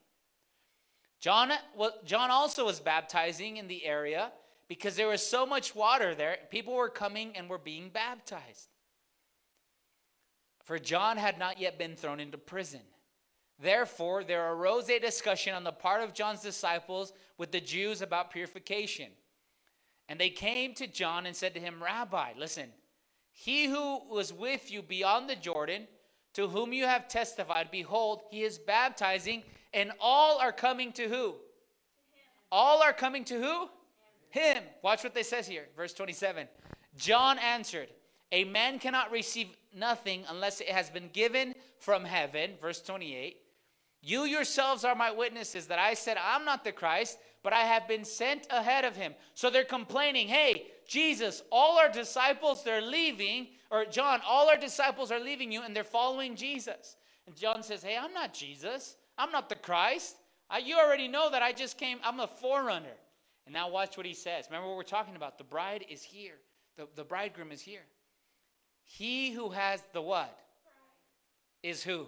[1.20, 4.32] John, well, John also was baptizing in the area
[4.68, 6.38] because there was so much water there.
[6.50, 8.68] People were coming and were being baptized.
[10.64, 12.80] For John had not yet been thrown into prison.
[13.58, 18.32] Therefore, there arose a discussion on the part of John's disciples with the Jews about
[18.32, 19.10] purification.
[20.08, 22.70] And they came to John and said to him, Rabbi, listen,
[23.32, 25.86] he who was with you beyond the Jordan,
[26.34, 31.34] to whom you have testified, behold, he is baptizing, and all are coming to who?
[32.52, 33.68] All are coming to who?
[34.30, 34.62] Him.
[34.82, 36.48] Watch what they says here, verse 27.
[36.96, 37.88] John answered,
[38.32, 42.52] A man cannot receive nothing unless it has been given from heaven.
[42.60, 43.38] Verse 28.
[44.02, 47.88] You yourselves are my witnesses that I said, I'm not the Christ, but I have
[47.88, 49.14] been sent ahead of him.
[49.34, 55.10] So they're complaining, hey, Jesus, all our disciples, they're leaving, or John, all our disciples
[55.10, 56.96] are leaving you and they're following Jesus.
[57.26, 58.96] And John says, hey, I'm not Jesus.
[59.18, 60.16] I'm not the Christ.
[60.48, 62.96] I, you already know that I just came, I'm a forerunner.
[63.46, 64.46] And now watch what he says.
[64.50, 65.38] Remember what we're talking about.
[65.38, 66.34] The bride is here,
[66.76, 67.86] the, the bridegroom is here.
[68.84, 70.38] He who has the what?
[71.62, 72.06] Is who?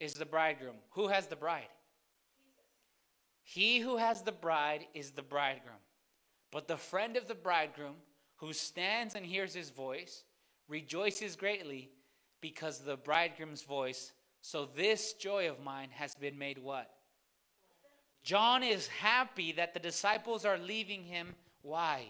[0.00, 0.76] is the bridegroom.
[0.90, 1.68] Who has the bride?
[3.42, 5.76] He who has the bride is the bridegroom.
[6.50, 7.94] But the friend of the bridegroom,
[8.36, 10.24] who stands and hears his voice,
[10.68, 11.90] rejoices greatly
[12.40, 14.12] because of the bridegroom's voice.
[14.42, 16.90] So this joy of mine has been made what?
[18.26, 21.36] John is happy that the disciples are leaving him.
[21.62, 22.06] Why?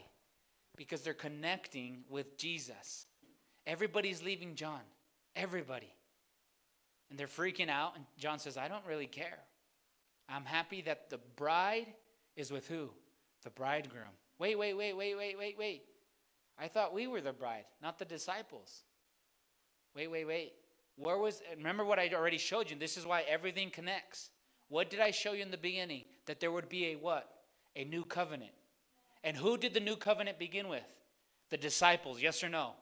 [0.74, 3.04] Because they're connecting with Jesus.
[3.66, 4.80] Everybody's leaving John.
[5.36, 5.92] Everybody.
[7.10, 7.96] And they're freaking out.
[7.96, 9.40] And John says, I don't really care.
[10.26, 11.88] I'm happy that the bride
[12.34, 12.88] is with who?
[13.44, 14.04] The bridegroom.
[14.38, 15.82] Wait, wait, wait, wait, wait, wait, wait.
[16.58, 18.84] I thought we were the bride, not the disciples.
[19.94, 20.54] Wait, wait, wait.
[20.96, 22.76] Where was, remember what I already showed you?
[22.78, 24.30] This is why everything connects.
[24.68, 26.04] What did I show you in the beginning?
[26.26, 27.28] That there would be a what?
[27.76, 28.52] A new covenant.
[29.22, 30.84] And who did the new covenant begin with?
[31.50, 32.72] The disciples, yes or no?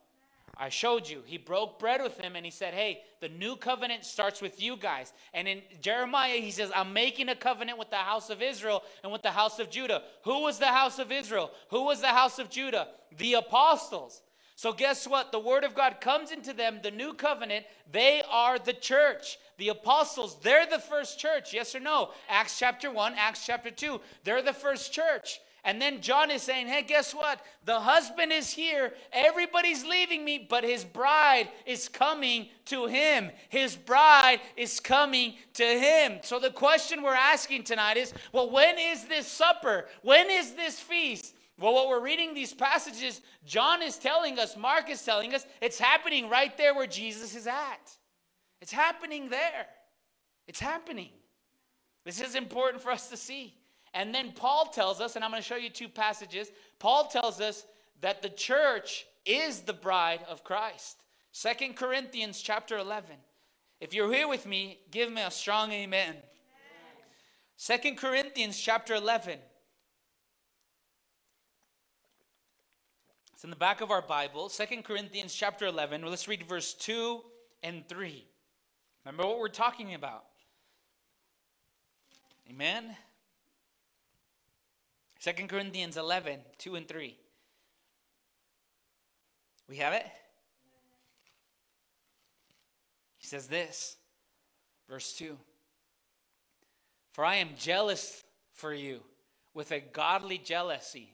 [0.56, 1.22] I showed you.
[1.26, 4.76] He broke bread with them and he said, Hey, the new covenant starts with you
[4.76, 5.12] guys.
[5.32, 9.12] And in Jeremiah, he says, I'm making a covenant with the house of Israel and
[9.12, 10.02] with the house of Judah.
[10.22, 11.50] Who was the house of Israel?
[11.70, 12.88] Who was the house of Judah?
[13.18, 14.22] The apostles.
[14.56, 15.32] So, guess what?
[15.32, 17.66] The word of God comes into them, the new covenant.
[17.90, 19.38] They are the church.
[19.58, 21.52] The apostles, they're the first church.
[21.52, 22.10] Yes or no?
[22.28, 24.00] Acts chapter 1, Acts chapter 2.
[24.24, 25.40] They're the first church.
[25.66, 27.40] And then John is saying, hey, guess what?
[27.64, 28.92] The husband is here.
[29.12, 33.30] Everybody's leaving me, but his bride is coming to him.
[33.48, 36.18] His bride is coming to him.
[36.22, 39.86] So the question we're asking tonight is, well, when is this supper?
[40.02, 41.34] When is this feast?
[41.58, 45.78] Well, what we're reading these passages, John is telling us, Mark is telling us, it's
[45.78, 47.90] happening right there where Jesus is at.
[48.60, 49.66] It's happening there.
[50.48, 51.10] It's happening.
[52.04, 53.54] This is important for us to see.
[53.94, 56.50] And then Paul tells us, and I'm going to show you two passages.
[56.80, 57.64] Paul tells us
[58.00, 60.98] that the church is the bride of Christ.
[61.30, 63.16] Second Corinthians chapter 11.
[63.80, 66.16] If you're here with me, give me a strong amen.
[67.56, 69.38] Second Corinthians chapter 11.
[73.44, 76.00] In the back of our Bible, Second Corinthians chapter 11.
[76.00, 77.20] Well, let's read verse 2
[77.62, 78.24] and 3.
[79.04, 80.24] Remember what we're talking about.
[82.48, 82.96] Amen.
[85.20, 87.18] 2 Corinthians 11, 2 and 3.
[89.68, 90.06] We have it?
[93.18, 93.98] He says this,
[94.88, 95.36] verse 2
[97.12, 99.00] For I am jealous for you
[99.52, 101.12] with a godly jealousy,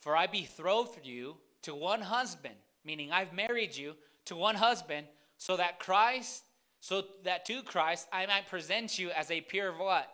[0.00, 3.94] for I betrothed you to one husband, meaning I've married you
[4.26, 6.44] to one husband, so that Christ,
[6.80, 10.08] so that to Christ I might present you as a pure what?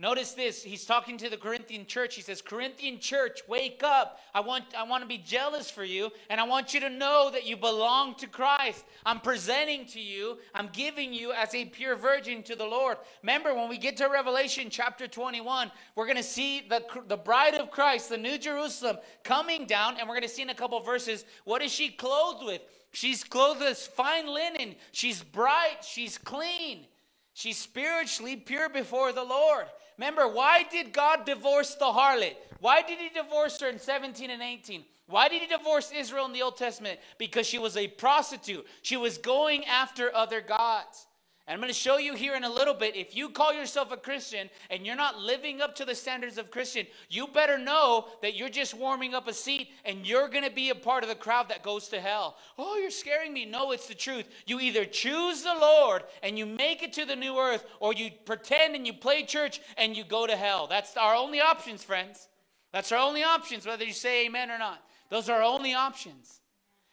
[0.00, 0.62] Notice this.
[0.62, 2.14] He's talking to the Corinthian church.
[2.14, 4.18] He says, Corinthian church, wake up.
[4.32, 7.28] I want, I want to be jealous for you, and I want you to know
[7.30, 8.86] that you belong to Christ.
[9.04, 12.96] I'm presenting to you, I'm giving you as a pure virgin to the Lord.
[13.22, 17.56] Remember, when we get to Revelation chapter 21, we're going to see the, the bride
[17.56, 20.80] of Christ, the New Jerusalem, coming down, and we're going to see in a couple
[20.80, 22.62] verses what is she clothed with?
[22.92, 24.76] She's clothed with fine linen.
[24.92, 25.84] She's bright.
[25.86, 26.86] She's clean.
[27.34, 29.66] She's spiritually pure before the Lord.
[30.00, 32.34] Remember, why did God divorce the harlot?
[32.60, 34.82] Why did he divorce her in 17 and 18?
[35.06, 36.98] Why did he divorce Israel in the Old Testament?
[37.18, 38.66] Because she was a prostitute.
[38.80, 41.06] She was going after other gods.
[41.50, 43.90] And I'm going to show you here in a little bit if you call yourself
[43.90, 48.06] a Christian and you're not living up to the standards of Christian, you better know
[48.22, 51.08] that you're just warming up a seat and you're going to be a part of
[51.08, 52.36] the crowd that goes to hell.
[52.56, 53.46] Oh, you're scaring me.
[53.46, 54.28] No, it's the truth.
[54.46, 58.12] You either choose the Lord and you make it to the new earth, or you
[58.24, 60.68] pretend and you play church and you go to hell.
[60.68, 62.28] That's our only options, friends.
[62.72, 64.84] That's our only options, whether you say amen or not.
[65.08, 66.42] Those are our only options.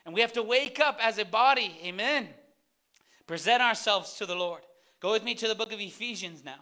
[0.04, 1.80] And we have to wake up as a body.
[1.86, 2.30] Amen
[3.28, 4.62] present ourselves to the Lord.
[5.00, 6.60] Go with me to the book of Ephesians now.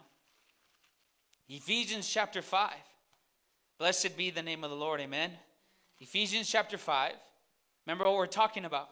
[1.48, 2.72] Ephesians chapter 5.
[3.78, 5.00] Blessed be the name of the Lord.
[5.00, 5.30] Amen.
[6.00, 7.12] Ephesians chapter 5.
[7.86, 8.88] Remember what we're talking about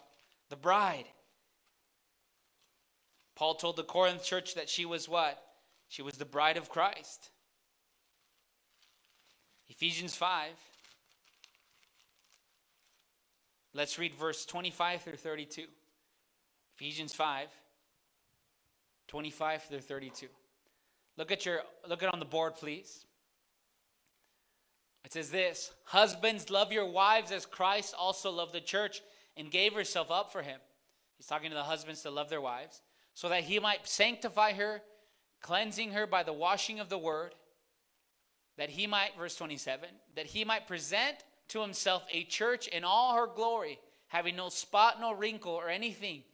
[0.50, 1.06] the bride.
[3.34, 5.42] Paul told the Corinth church that she was what?
[5.88, 7.30] She was the bride of Christ.
[9.68, 10.50] Ephesians 5.
[13.72, 15.64] Let's read verse 25 through 32.
[16.76, 17.48] Ephesians 5.
[19.14, 20.26] 25 through 32.
[21.16, 23.06] Look at your look at on the board, please.
[25.04, 29.02] It says this Husbands, love your wives as Christ also loved the church
[29.36, 30.58] and gave herself up for him.
[31.16, 32.82] He's talking to the husbands to love their wives,
[33.14, 34.82] so that he might sanctify her,
[35.40, 37.36] cleansing her by the washing of the word,
[38.58, 41.18] that he might, verse 27, that he might present
[41.50, 46.24] to himself a church in all her glory, having no spot, no wrinkle, or anything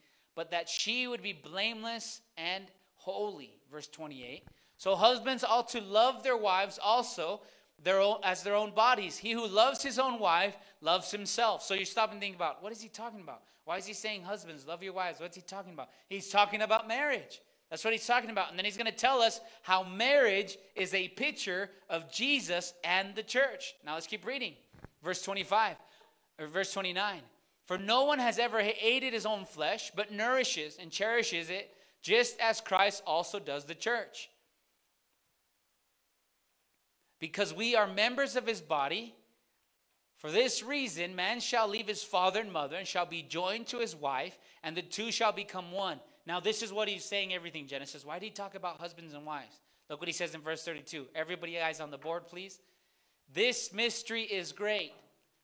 [0.41, 2.65] but that she would be blameless and
[2.97, 3.53] holy.
[3.71, 4.45] Verse 28.
[4.77, 7.43] So husbands ought to love their wives also
[7.83, 9.17] their own, as their own bodies.
[9.17, 11.63] He who loves his own wife loves himself.
[11.63, 13.43] So you stop and think about what is he talking about?
[13.65, 15.21] Why is he saying husbands love your wives?
[15.21, 15.91] What's he talking about?
[16.09, 17.41] He's talking about marriage.
[17.71, 18.51] That's what he's talking about.
[18.51, 23.15] And then he's going to tell us how marriage is a picture of Jesus and
[23.15, 23.75] the church.
[23.85, 24.55] Now let's keep reading.
[25.03, 25.77] Verse 25
[26.41, 27.21] or verse 29.
[27.67, 31.73] For no one has ever hated his own flesh, but nourishes and cherishes it,
[32.03, 34.31] just as Christ also does the church.
[37.19, 39.15] Because we are members of his body.
[40.17, 43.79] For this reason, man shall leave his father and mother and shall be joined to
[43.79, 46.01] his wife, and the two shall become one.
[46.27, 48.05] Now, this is what he's saying everything, Genesis.
[48.05, 49.61] Why did he talk about husbands and wives?
[49.89, 51.07] Look what he says in verse 32.
[51.15, 52.61] Everybody, eyes on the board, please.
[53.33, 54.93] This mystery is great.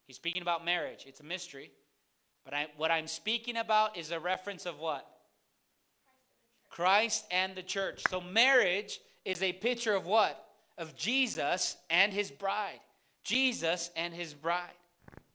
[0.07, 1.73] He's speaking about marriage, it's a mystery.
[2.45, 5.05] But I, what I'm speaking about is a reference of what?
[6.69, 8.03] Christ and the church.
[8.11, 10.45] So marriage is a picture of what?
[10.79, 12.81] Of Jesus and his bride.
[13.25, 14.71] Jesus and his bride.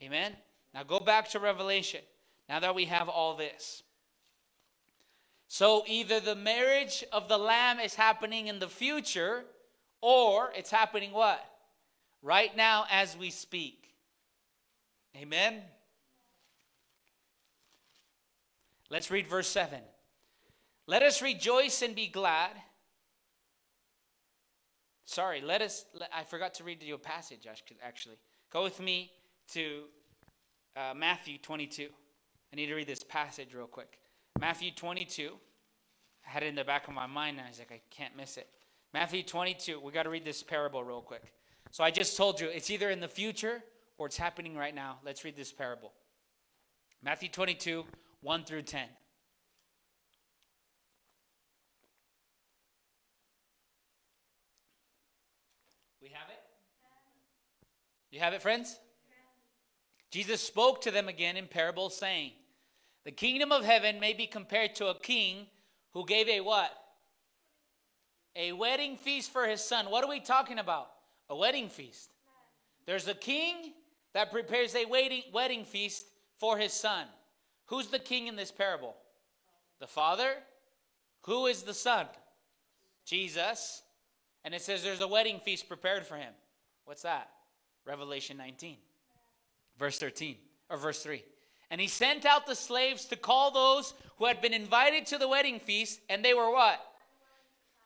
[0.02, 0.34] Amen?
[0.74, 2.02] Now go back to Revelation.
[2.48, 3.84] Now that we have all this.
[5.48, 9.44] So either the marriage of the Lamb is happening in the future,
[10.00, 11.44] or it's happening what?
[12.22, 13.94] Right now as we speak.
[15.17, 15.62] Amen?
[18.89, 19.80] Let's read verse 7.
[20.88, 22.52] Let us rejoice and be glad.
[25.06, 27.48] Sorry, let us, I forgot to read you a passage
[27.84, 28.17] actually.
[28.52, 29.12] Go with me
[29.54, 29.84] to
[30.76, 31.88] uh, Matthew 22.
[32.52, 34.00] I need to read this passage real quick.
[34.39, 35.32] Matthew 22.
[36.26, 38.15] I had it in the back of my mind and I was like, I can't
[38.15, 38.48] miss it.
[38.94, 39.80] Matthew 22.
[39.80, 41.34] We got to read this parable real quick.
[41.72, 43.63] So I just told you it's either in the future
[43.98, 45.00] or it's happening right now.
[45.06, 45.94] Let's read this parable.
[47.03, 47.86] Matthew 22,
[48.22, 48.88] 1 through 10.
[56.01, 56.41] We have it?
[58.12, 58.78] You have it, friends?
[60.12, 62.34] Jesus spoke to them again in parables, saying,
[63.05, 65.47] The kingdom of heaven may be compared to a king
[65.93, 66.72] who gave a what?
[68.36, 69.89] A wedding feast for his son.
[69.89, 70.89] What are we talking about?
[71.30, 72.12] A wedding feast.
[72.86, 73.74] There's a king
[74.14, 76.05] that prepares a wedding, wedding feast
[76.38, 77.05] for his son.
[77.68, 78.95] Who's the king in this parable?
[79.80, 80.34] The Father.
[81.22, 82.07] Who is the Son?
[83.05, 83.84] Jesus.
[84.43, 86.34] And it says there's a wedding feast prepared for him.
[86.84, 87.30] What's that?
[87.86, 88.78] Revelation 19,
[89.78, 90.36] verse 13,
[90.70, 91.24] or verse 3.
[91.70, 95.28] And he sent out the slaves to call those who had been invited to the
[95.28, 96.80] wedding feast, and they were what?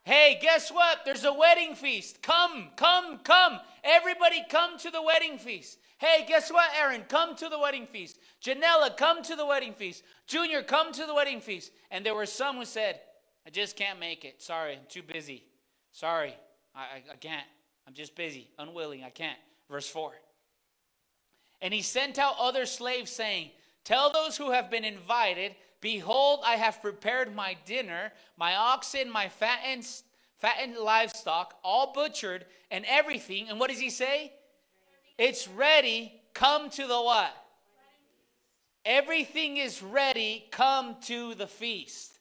[0.04, 1.00] Hey, guess what?
[1.04, 2.22] There's a wedding feast.
[2.22, 3.60] Come, come, come.
[3.84, 5.80] Everybody come to the wedding feast.
[5.98, 7.04] Hey, guess what, Aaron?
[7.08, 8.20] Come to the wedding feast.
[8.44, 10.04] Janella, come to the wedding feast.
[10.28, 11.72] Junior, come to the wedding feast.
[11.90, 13.00] And there were some who said,
[13.48, 14.42] I just can't make it.
[14.42, 15.44] Sorry, I'm too busy.
[15.92, 16.36] Sorry,
[16.76, 17.48] I, I, I can't.
[17.88, 19.04] I'm just busy, unwilling.
[19.04, 19.40] I can't.
[19.70, 20.14] Verse 4.
[21.62, 23.52] And he sent out other slaves, saying,
[23.84, 29.30] Tell those who have been invited, Behold, I have prepared my dinner, my oxen, my
[29.30, 29.88] fattened,
[30.38, 33.50] fattened livestock, all butchered, and everything.
[33.50, 34.34] And what does he say?
[35.18, 36.12] It's ready.
[36.34, 37.32] Come to the what?
[38.84, 40.46] Everything is ready.
[40.52, 42.20] Come to the feast.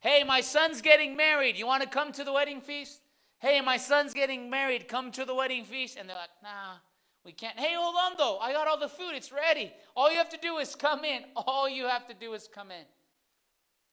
[0.00, 1.56] Hey, my son's getting married.
[1.56, 3.00] You want to come to the wedding feast?
[3.38, 4.88] Hey, my son's getting married.
[4.88, 5.96] Come to the wedding feast.
[5.98, 6.76] And they're like, nah,
[7.24, 7.58] we can't.
[7.58, 8.38] Hey, hold on though.
[8.38, 9.12] I got all the food.
[9.14, 9.72] It's ready.
[9.94, 11.22] All you have to do is come in.
[11.36, 12.86] All you have to do is come in.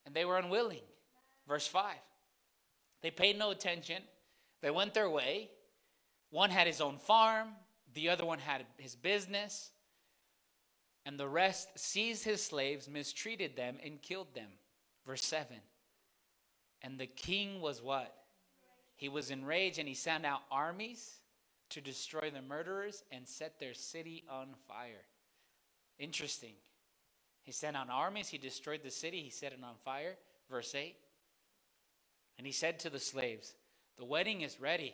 [0.05, 0.81] And they were unwilling.
[1.47, 1.95] Verse 5.
[3.01, 4.01] They paid no attention.
[4.61, 5.49] They went their way.
[6.29, 7.49] One had his own farm,
[7.93, 9.69] the other one had his business.
[11.05, 14.49] And the rest seized his slaves, mistreated them, and killed them.
[15.05, 15.57] Verse 7.
[16.81, 18.15] And the king was what?
[18.95, 21.19] He was enraged and he sent out armies
[21.69, 25.05] to destroy the murderers and set their city on fire.
[25.99, 26.53] Interesting.
[27.43, 30.15] He sent out armies, he destroyed the city, he set it on fire.
[30.49, 30.95] Verse 8.
[32.37, 33.53] And he said to the slaves,
[33.97, 34.93] The wedding is ready,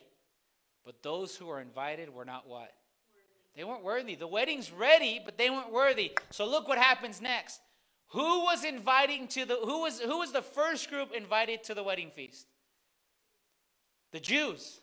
[0.83, 2.73] but those who are invited were not what?
[3.55, 4.15] They weren't worthy.
[4.15, 6.11] The wedding's ready, but they weren't worthy.
[6.31, 7.59] So look what happens next.
[8.09, 11.83] Who was inviting to the who was who was the first group invited to the
[11.83, 12.47] wedding feast?
[14.12, 14.80] The Jews.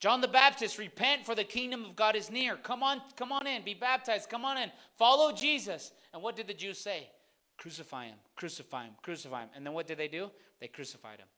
[0.00, 2.56] John the Baptist, repent for the kingdom of God is near.
[2.56, 5.92] Come on, come on in, be baptized, come on in, follow Jesus.
[6.12, 7.08] And what did the Jews say?
[7.56, 9.50] Crucify him, crucify him, crucify him.
[9.54, 10.30] And then what did they do?
[10.60, 11.28] They crucified him.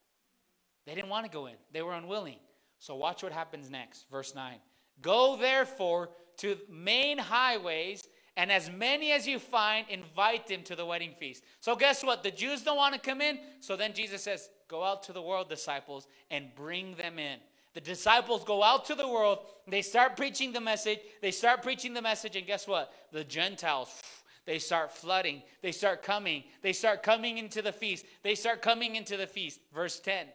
[0.87, 2.39] They didn't want to go in, they were unwilling.
[2.79, 4.07] So watch what happens next.
[4.11, 4.57] Verse 9.
[5.03, 8.04] Go therefore to main highways,
[8.37, 11.45] and as many as you find, invite them to the wedding feast.
[11.61, 12.23] So guess what?
[12.23, 13.39] The Jews don't want to come in.
[13.61, 17.39] So then Jesus says, Go out to the world, disciples, and bring them in.
[17.75, 21.93] The disciples go out to the world, they start preaching the message, they start preaching
[21.93, 22.93] the message, and guess what?
[23.13, 24.01] The Gentiles,
[24.47, 28.95] they start flooding, they start coming, they start coming into the feast, they start coming
[28.95, 29.59] into the feast.
[29.75, 30.27] Verse 10.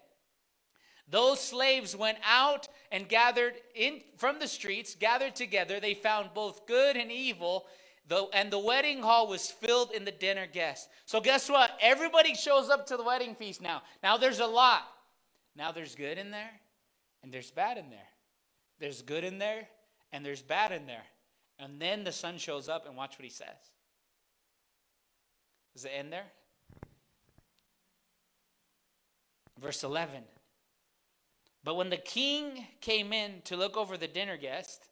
[1.10, 5.80] Those slaves went out and gathered in from the streets, gathered together.
[5.80, 7.66] They found both good and evil,
[8.10, 10.90] though, and the wedding hall was filled in the dinner guests.
[11.06, 11.72] So guess what?
[11.80, 13.84] Everybody shows up to the wedding feast now.
[14.04, 14.84] Now there's a lot.
[15.56, 16.52] Now there's good in there,
[17.24, 18.00] and there's bad in there.
[18.80, 19.68] There's good in there,
[20.12, 21.04] and there's bad in there.
[21.60, 23.48] And then the son shows up, and watch what he says.
[25.76, 26.26] Does it end there?
[29.62, 30.24] Verse 11.
[31.64, 34.88] But when the king came in to look over the dinner guest,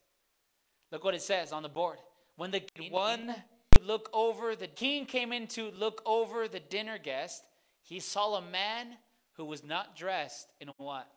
[0.91, 1.97] look what it says on the board.
[2.37, 3.35] When the one
[3.83, 7.43] look over the king came in to look over the dinner guest,
[7.81, 8.87] he saw a man
[9.33, 11.07] who was not dressed in what?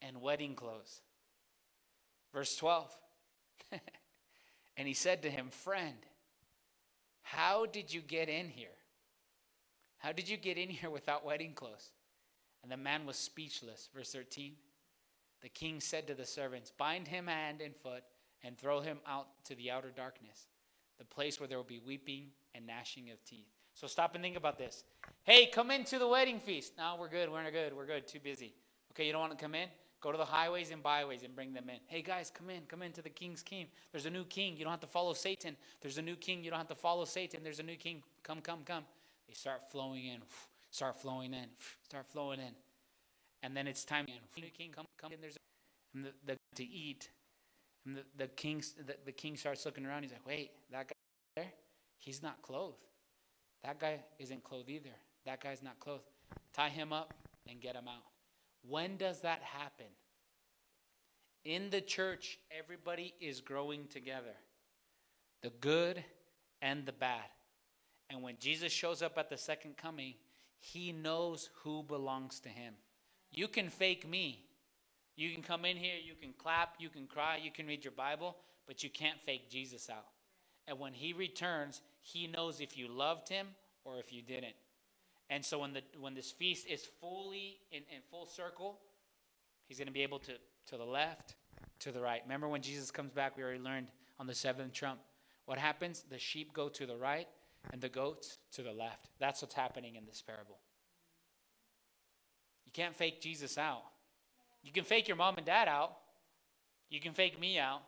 [0.00, 1.00] and wedding clothes.
[2.32, 2.96] Verse 12.
[4.76, 5.96] and he said to him, Friend,
[7.22, 8.68] how did you get in here?
[9.98, 11.90] How did you get in here without wedding clothes?
[12.62, 13.88] And the man was speechless.
[13.94, 14.52] Verse 13.
[15.42, 18.04] The king said to the servants, Bind him hand and foot
[18.44, 20.46] and throw him out to the outer darkness,
[20.98, 23.48] the place where there will be weeping and gnashing of teeth.
[23.74, 24.84] So stop and think about this.
[25.22, 26.72] Hey, come into the wedding feast.
[26.76, 27.30] No, we're good.
[27.30, 27.76] We're good.
[27.76, 28.08] We're good.
[28.08, 28.54] Too busy.
[28.92, 29.68] Okay, you don't want to come in?
[30.00, 31.78] Go to the highways and byways and bring them in.
[31.86, 33.66] Hey guys, come in, come into the king's king.
[33.90, 34.56] There's a new king.
[34.56, 35.56] You don't have to follow Satan.
[35.80, 36.44] There's a new king.
[36.44, 37.40] You don't have to follow Satan.
[37.42, 38.02] There's a new king.
[38.22, 38.84] Come, come, come.
[39.26, 40.20] They start flowing in,
[40.70, 41.46] start flowing in,
[41.84, 42.52] start flowing in.
[43.42, 44.06] And then it's time.
[44.36, 45.20] New king, come, come in.
[45.20, 45.36] There's
[45.94, 47.10] and the, the, to eat.
[47.86, 50.02] And the, the, king, the, the king starts looking around.
[50.02, 50.94] He's like, wait, that guy
[51.36, 51.52] there,
[51.98, 52.84] he's not clothed.
[53.64, 54.90] That guy isn't clothed either.
[55.24, 56.04] That guy's not clothed.
[56.52, 57.14] Tie him up
[57.48, 58.04] and get him out.
[58.66, 59.86] When does that happen?
[61.44, 64.34] In the church, everybody is growing together
[65.42, 66.04] the good
[66.60, 67.24] and the bad.
[68.10, 70.14] And when Jesus shows up at the second coming,
[70.58, 72.74] he knows who belongs to him.
[73.30, 74.47] You can fake me.
[75.18, 77.92] You can come in here, you can clap, you can cry, you can read your
[77.92, 78.36] Bible,
[78.68, 80.06] but you can't fake Jesus out.
[80.68, 83.48] And when he returns, he knows if you loved him
[83.84, 84.54] or if you didn't.
[85.28, 88.78] And so when the when this feast is fully in, in full circle,
[89.66, 90.34] he's going to be able to
[90.68, 91.34] to the left,
[91.80, 92.22] to the right.
[92.22, 93.88] Remember when Jesus comes back, we already learned
[94.20, 95.00] on the seventh trump.
[95.46, 96.04] What happens?
[96.08, 97.26] The sheep go to the right
[97.72, 99.08] and the goats to the left.
[99.18, 100.58] That's what's happening in this parable.
[102.64, 103.82] You can't fake Jesus out.
[104.62, 105.96] You can fake your mom and dad out.
[106.90, 107.82] You can fake me out,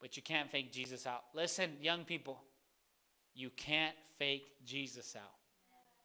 [0.00, 1.24] but you can't fake Jesus out.
[1.34, 2.42] Listen, young people,
[3.34, 5.34] you can't fake Jesus out.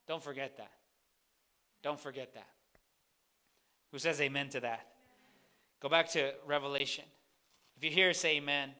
[0.08, 0.72] Don't forget that.
[1.84, 2.48] Don't forget that.
[3.92, 4.88] Who says amen to that?
[5.82, 7.04] Go back to Revelation.
[7.76, 8.72] If you hear, say amen.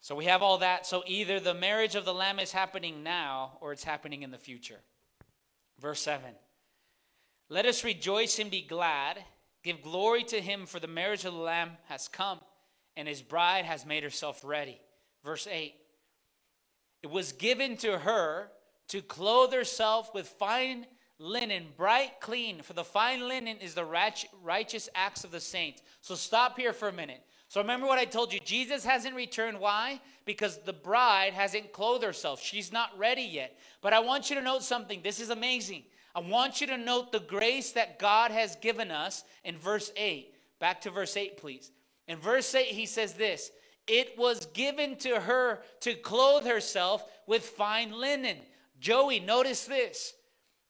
[0.00, 0.86] So we have all that.
[0.86, 4.38] So either the marriage of the Lamb is happening now or it's happening in the
[4.38, 4.80] future.
[5.80, 6.30] Verse 7
[7.48, 9.24] Let us rejoice and be glad.
[9.62, 12.40] Give glory to him, for the marriage of the Lamb has come,
[12.96, 14.80] and his bride has made herself ready.
[15.24, 15.74] Verse 8
[17.02, 18.48] It was given to her
[18.88, 20.86] to clothe herself with fine
[21.18, 23.84] linen, bright, clean, for the fine linen is the
[24.42, 25.82] righteous acts of the saints.
[26.00, 27.22] So stop here for a minute.
[27.52, 28.40] So remember what I told you.
[28.40, 29.60] Jesus hasn't returned.
[29.60, 30.00] Why?
[30.24, 32.40] Because the bride hasn't clothed herself.
[32.40, 33.58] She's not ready yet.
[33.82, 35.02] But I want you to note something.
[35.02, 35.84] This is amazing.
[36.14, 40.32] I want you to note the grace that God has given us in verse 8.
[40.60, 41.70] Back to verse 8, please.
[42.06, 43.50] In verse 8, he says this
[43.86, 48.36] It was given to her to clothe herself with fine linen.
[48.78, 50.12] Joey, notice this.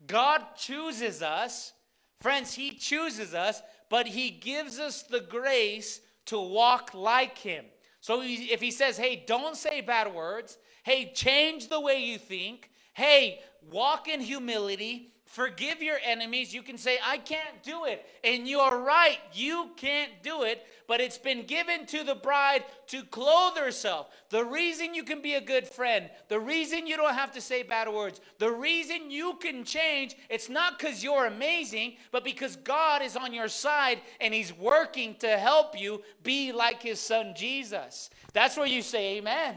[0.06, 1.72] God chooses us.
[2.20, 7.64] Friends, He chooses us, but He gives us the grace to walk like him.
[8.00, 12.70] So if he says, hey, don't say bad words, hey, change the way you think,
[12.94, 13.40] hey,
[13.70, 16.52] walk in humility, Forgive your enemies.
[16.52, 18.04] You can say, I can't do it.
[18.22, 23.02] And you're right, you can't do it, but it's been given to the bride to
[23.04, 24.10] clothe herself.
[24.28, 27.62] The reason you can be a good friend, the reason you don't have to say
[27.62, 33.00] bad words, the reason you can change, it's not because you're amazing, but because God
[33.00, 38.10] is on your side and He's working to help you be like His Son Jesus.
[38.34, 39.56] That's where you say, Amen.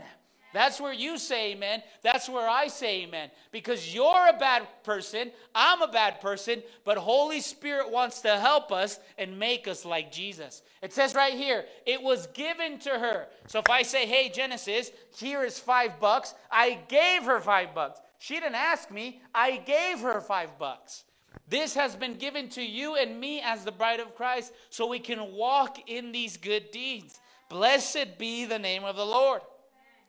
[0.55, 1.83] That's where you say amen.
[2.01, 3.29] That's where I say amen.
[3.51, 8.71] Because you're a bad person, I'm a bad person, but Holy Spirit wants to help
[8.71, 10.61] us and make us like Jesus.
[10.81, 13.27] It says right here, it was given to her.
[13.47, 17.99] So if I say, hey, Genesis, here is five bucks, I gave her five bucks.
[18.19, 21.03] She didn't ask me, I gave her five bucks.
[21.49, 24.99] This has been given to you and me as the bride of Christ so we
[24.99, 27.19] can walk in these good deeds.
[27.49, 29.41] Blessed be the name of the Lord.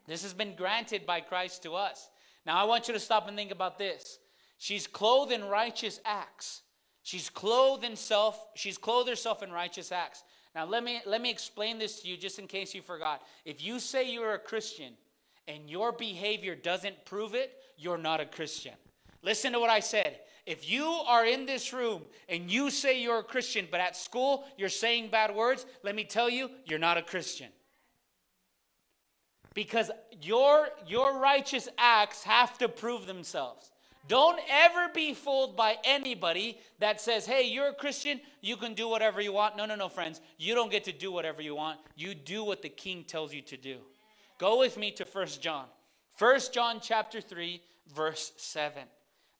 [0.06, 2.08] This has been granted by Christ to us.
[2.44, 4.18] Now I want you to stop and think about this.
[4.58, 6.62] She's clothed in righteous acts.
[7.02, 10.24] She's clothed in self, she's clothed herself in righteous acts.
[10.54, 13.22] Now let me let me explain this to you just in case you forgot.
[13.44, 14.94] If you say you're a Christian
[15.46, 18.74] and your behavior doesn't prove it, you're not a Christian.
[19.22, 20.18] Listen to what I said.
[20.46, 24.44] If you are in this room and you say you're a Christian, but at school
[24.56, 27.48] you're saying bad words, let me tell you, you're not a Christian
[29.56, 29.90] because
[30.20, 33.72] your your righteous acts have to prove themselves.
[34.06, 38.86] Don't ever be fooled by anybody that says hey you're a christian you can do
[38.86, 39.56] whatever you want.
[39.56, 40.20] No no no friends.
[40.36, 41.80] You don't get to do whatever you want.
[41.96, 43.78] You do what the king tells you to do.
[44.38, 45.64] Go with me to First john.
[46.14, 47.60] First john chapter 3
[47.94, 48.82] verse 7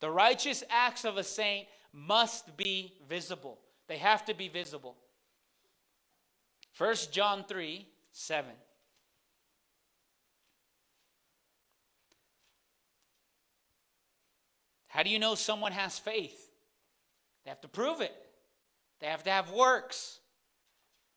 [0.00, 3.58] the righteous acts of a saint must be visible.
[3.86, 4.96] They have to be visible.
[6.72, 8.50] First john 3 7
[14.96, 16.50] How do you know someone has faith?
[17.44, 18.14] They have to prove it.
[18.98, 20.20] They have to have works.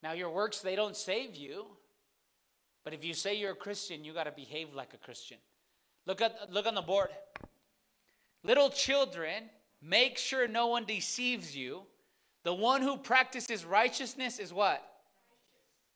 [0.03, 1.65] Now, your works, they don't save you.
[2.83, 5.37] But if you say you're a Christian, you got to behave like a Christian.
[6.05, 7.07] Look at look on the board.
[8.43, 9.43] Little children,
[9.81, 11.83] make sure no one deceives you.
[12.43, 14.83] The one who practices righteousness is what?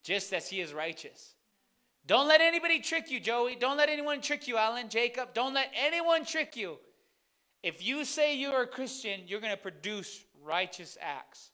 [0.06, 1.36] Just as he is righteous.
[2.08, 3.58] Don't let anybody trick you, Joey.
[3.58, 5.34] Don't let anyone trick you, Alan, Jacob.
[5.34, 6.78] Don't let anyone trick you.
[7.64, 11.52] If you say you're a Christian, you're going to produce righteous acts.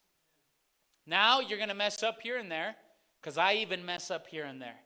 [1.05, 2.75] Now you're going to mess up here and there
[3.21, 4.79] because I even mess up here and there.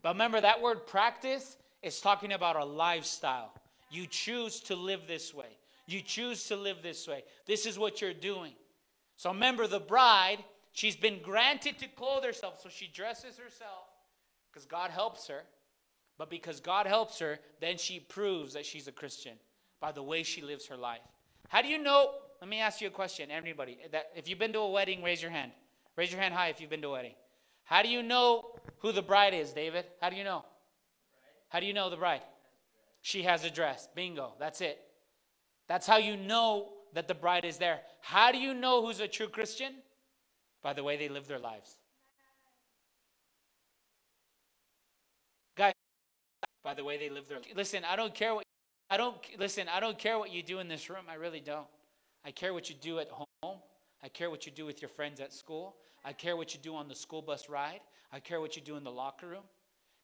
[0.00, 3.52] But remember, that word practice is talking about a lifestyle.
[3.90, 5.58] You choose to live this way.
[5.86, 7.24] You choose to live this way.
[7.46, 8.52] This is what you're doing.
[9.16, 10.42] So remember, the bride,
[10.72, 12.60] she's been granted to clothe herself.
[12.62, 13.88] So she dresses herself
[14.52, 15.42] because God helps her.
[16.16, 19.34] But because God helps her, then she proves that she's a Christian
[19.80, 21.00] by the way she lives her life.
[21.48, 22.12] How do you know?
[22.40, 23.78] Let me ask you a question, everybody.
[23.92, 25.52] That if you've been to a wedding, raise your hand.
[25.96, 27.14] Raise your hand high if you've been to a wedding.
[27.64, 29.86] How do you know who the bride is, David?
[30.00, 30.44] How do you know?
[31.48, 32.22] How do you know the bride?
[33.04, 33.86] she has a dress.
[33.94, 34.32] Bingo.
[34.38, 34.78] That's it.
[35.68, 37.80] That's how you know that the bride is there.
[38.00, 39.74] How do you know who's a true Christian?
[40.62, 41.76] By the way they live their lives.
[45.54, 45.74] Guys,
[46.62, 48.43] by the way they live their Listen, I don't care what
[48.90, 51.04] I don't listen, I don't care what you do in this room.
[51.08, 51.66] I really don't.
[52.24, 53.58] I care what you do at home.
[54.02, 55.76] I care what you do with your friends at school.
[56.04, 57.80] I care what you do on the school bus ride.
[58.12, 59.44] I care what you do in the locker room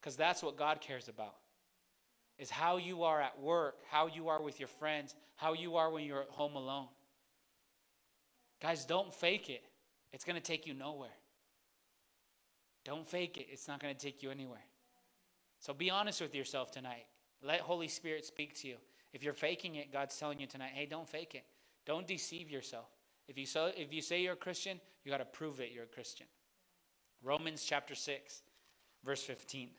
[0.00, 1.34] because that's what God cares about
[2.40, 5.90] is how you are at work, how you are with your friends, how you are
[5.90, 6.88] when you're at home alone.
[8.62, 9.62] Guys, don't fake it.
[10.14, 11.10] It's going to take you nowhere.
[12.84, 13.46] Don't fake it.
[13.50, 14.64] It's not going to take you anywhere.
[15.58, 17.04] So be honest with yourself tonight.
[17.42, 18.76] Let Holy Spirit speak to you.
[19.12, 21.44] If you're faking it, God's telling you tonight, hey, don't fake it.
[21.86, 22.86] Don't deceive yourself.
[23.28, 25.84] If you, so, if you say you're a Christian, you got to prove it you're
[25.84, 26.26] a Christian.
[27.22, 28.42] Romans chapter 6,
[29.04, 29.70] verse 15.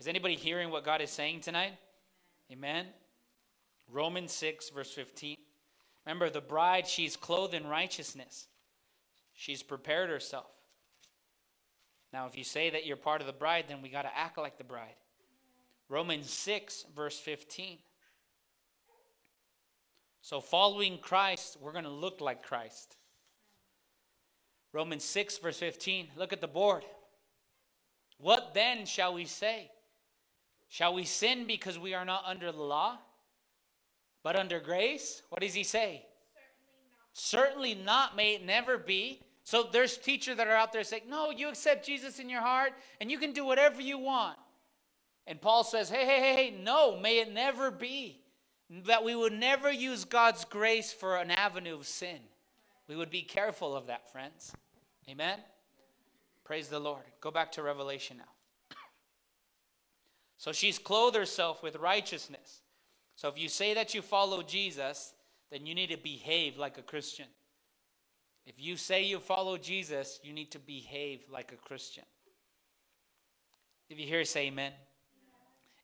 [0.00, 1.72] Is anybody hearing what God is saying tonight?
[2.52, 2.86] Amen.
[3.90, 5.36] Romans 6, verse 15.
[6.06, 8.46] Remember, the bride, she's clothed in righteousness,
[9.34, 10.46] she's prepared herself.
[12.12, 14.38] Now, if you say that you're part of the bride, then we got to act
[14.38, 14.94] like the bride.
[15.88, 17.78] Romans 6, verse 15.
[20.20, 22.96] So, following Christ, we're going to look like Christ.
[24.72, 26.08] Romans 6, verse 15.
[26.16, 26.84] Look at the board.
[28.18, 29.70] What then shall we say?
[30.68, 32.98] Shall we sin because we are not under the law,
[34.22, 35.22] but under grace?
[35.30, 36.04] What does he say?
[37.14, 37.80] Certainly not.
[37.80, 38.16] Certainly not.
[38.16, 39.22] May it never be.
[39.44, 42.74] So there's teachers that are out there saying, no, you accept Jesus in your heart
[43.00, 44.36] and you can do whatever you want.
[45.28, 48.18] And Paul says, hey, hey, hey, no, may it never be.
[48.86, 52.18] That we would never use God's grace for an avenue of sin.
[52.88, 54.52] We would be careful of that, friends.
[55.08, 55.38] Amen?
[56.44, 57.02] Praise the Lord.
[57.20, 58.76] Go back to Revelation now.
[60.38, 62.62] So she's clothed herself with righteousness.
[63.14, 65.12] So if you say that you follow Jesus,
[65.50, 67.26] then you need to behave like a Christian.
[68.46, 72.04] If you say you follow Jesus, you need to behave like a Christian.
[73.90, 74.72] If you hear, say amen.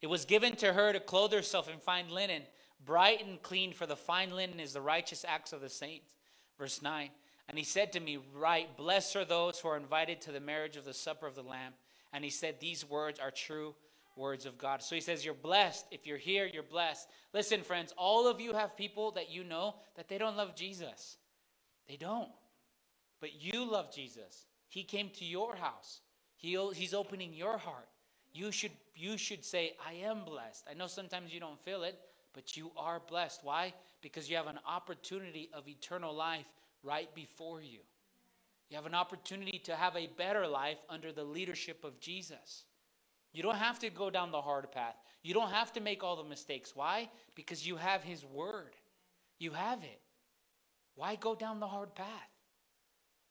[0.02, 2.42] It was given to her to clothe herself in fine linen,
[2.84, 6.14] bright and clean, for the fine linen is the righteous acts of the saints.
[6.58, 7.10] Verse 9.
[7.48, 10.76] And he said to me, Right, blessed are those who are invited to the marriage
[10.76, 11.72] of the supper of the Lamb.
[12.12, 13.74] And he said, These words are true
[14.16, 14.82] words of God.
[14.82, 15.86] So he says, You're blessed.
[15.90, 17.08] If you're here, you're blessed.
[17.32, 21.16] Listen, friends, all of you have people that you know that they don't love Jesus.
[21.88, 22.30] They don't.
[23.20, 24.46] But you love Jesus.
[24.68, 26.00] He came to your house,
[26.36, 27.88] he, He's opening your heart.
[28.34, 30.64] You should, you should say, I am blessed.
[30.68, 31.96] I know sometimes you don't feel it,
[32.34, 33.40] but you are blessed.
[33.44, 33.72] Why?
[34.02, 36.46] Because you have an opportunity of eternal life
[36.82, 37.78] right before you.
[38.68, 42.64] You have an opportunity to have a better life under the leadership of Jesus.
[43.32, 44.96] You don't have to go down the hard path.
[45.22, 46.74] You don't have to make all the mistakes.
[46.74, 47.08] Why?
[47.36, 48.74] Because you have His Word.
[49.38, 50.00] You have it.
[50.96, 52.33] Why go down the hard path?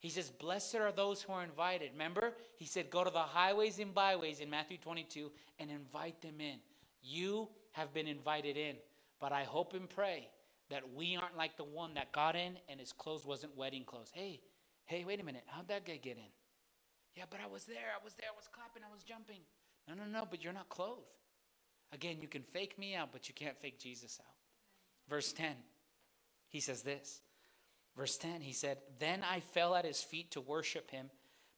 [0.04, 1.92] He says, Blessed are those who are invited.
[1.94, 2.34] Remember?
[2.58, 6.58] He said, Go to the highways and byways in Matthew 22 and invite them in.
[7.02, 8.76] You have been invited in.
[9.22, 10.28] But I hope and pray
[10.70, 14.12] that we aren't like the one that got in and his clothes wasn't wedding clothes.
[14.14, 14.42] Hey,
[14.88, 15.46] hey, wait a minute.
[15.48, 16.32] How'd that guy get in?
[17.16, 17.96] Yeah, but I was there.
[17.98, 18.28] I was there.
[18.30, 18.84] I was clapping.
[18.84, 19.40] I was jumping.
[19.88, 21.08] No, no, no, but you're not clothed.
[21.94, 24.36] Again, you can fake me out, but you can't fake Jesus out.
[25.08, 25.54] Verse 10,
[26.50, 27.22] he says this.
[27.96, 31.10] Verse 10, he said, Then I fell at his feet to worship him,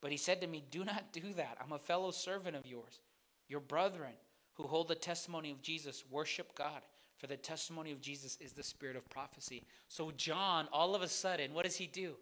[0.01, 1.57] but he said to me, Do not do that.
[1.63, 2.99] I'm a fellow servant of yours.
[3.47, 4.13] Your brethren
[4.53, 6.81] who hold the testimony of Jesus worship God,
[7.17, 9.63] for the testimony of Jesus is the spirit of prophecy.
[9.87, 12.15] So, John, all of a sudden, what does he do?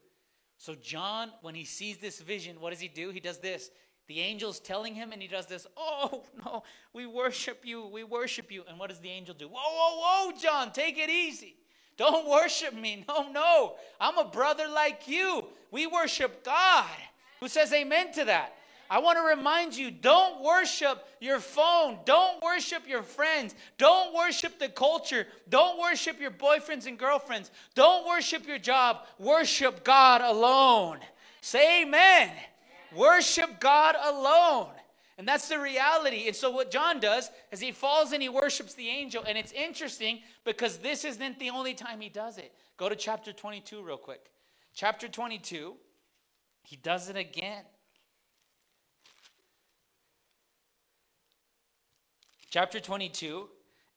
[0.57, 3.09] So, John, when he sees this vision, what does he do?
[3.09, 3.71] He does this.
[4.07, 5.65] The angel's telling him, and he does this.
[5.77, 7.87] Oh, no, we worship you.
[7.87, 8.63] We worship you.
[8.67, 9.47] And what does the angel do?
[9.47, 11.55] Whoa, whoa, whoa, John, take it easy.
[11.97, 13.05] Don't worship me.
[13.07, 13.73] No, no.
[13.99, 15.45] I'm a brother like you.
[15.71, 16.85] We worship God.
[17.39, 18.55] Who says amen to that?
[18.89, 21.97] I want to remind you don't worship your phone.
[22.05, 23.55] Don't worship your friends.
[23.77, 25.25] Don't worship the culture.
[25.49, 27.49] Don't worship your boyfriends and girlfriends.
[27.73, 29.05] Don't worship your job.
[29.17, 30.99] Worship God alone.
[31.41, 32.29] Say amen.
[32.95, 34.69] Worship God alone.
[35.17, 36.27] And that's the reality.
[36.27, 39.23] And so, what John does is he falls and he worships the angel.
[39.27, 42.51] And it's interesting because this isn't the only time he does it.
[42.77, 44.31] Go to chapter 22 real quick.
[44.73, 45.75] Chapter 22,
[46.63, 47.63] he does it again.
[52.49, 53.49] Chapter 22,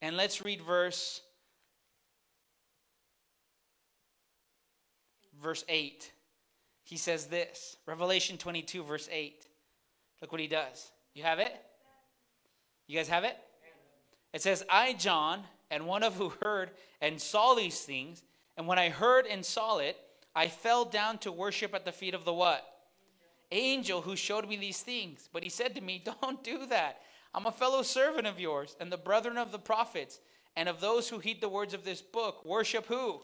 [0.03, 1.21] and let's read verse
[5.43, 6.11] verse 8
[6.87, 9.45] he says this Revelation 22, verse 8.
[10.23, 10.93] Look what he does.
[11.17, 11.57] You have it?
[12.87, 13.39] You guys have it?
[14.35, 18.23] It says, I, John, and one of who heard and saw these things,
[18.59, 19.97] and when I heard and saw it,
[20.35, 22.63] I fell down to worship at the feet of the what?
[23.51, 25.31] Angel who showed me these things.
[25.33, 27.01] But he said to me, Don't do that.
[27.33, 30.21] I'm a fellow servant of yours and the brethren of the prophets
[30.55, 32.45] and of those who heed the words of this book.
[32.45, 33.23] Worship who?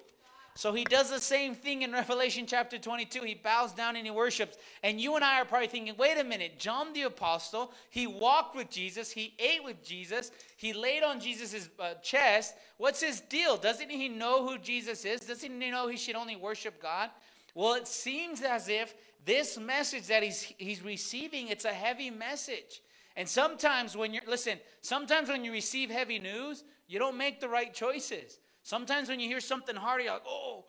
[0.55, 3.23] So he does the same thing in Revelation chapter 22.
[3.23, 4.59] He bows down and he worships.
[4.83, 8.55] And you and I are probably thinking, wait a minute, John the Apostle, he walked
[8.55, 12.55] with Jesus, he ate with Jesus, he laid on Jesus' uh, chest.
[12.77, 13.57] What's his deal?
[13.57, 15.21] Doesn't he know who Jesus is?
[15.21, 17.09] Doesn't he know he should only worship God?
[17.55, 18.95] Well, it seems as if
[19.25, 22.83] this message that he's, he's receiving, it's a heavy message.
[23.17, 27.49] And sometimes when you're, listen, sometimes when you receive heavy news, you don't make the
[27.49, 28.39] right choices.
[28.63, 30.65] Sometimes when you hear something hard, you're like, oh,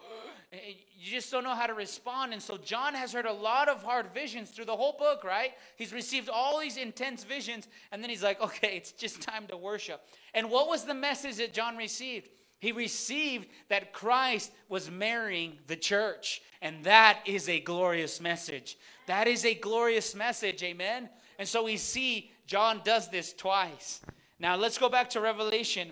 [0.52, 2.34] you just don't know how to respond.
[2.34, 5.52] And so John has heard a lot of hard visions through the whole book, right?
[5.76, 9.58] He's received all these intense visions, and then he's like, okay, it's just time to
[9.58, 10.02] worship.
[10.34, 12.30] And what was the message that John received?
[12.60, 16.42] He received that Christ was marrying the church.
[16.62, 18.78] And that is a glorious message.
[19.06, 21.10] That is a glorious message, amen?
[21.38, 24.00] And so we see John does this twice.
[24.40, 25.90] Now let's go back to Revelation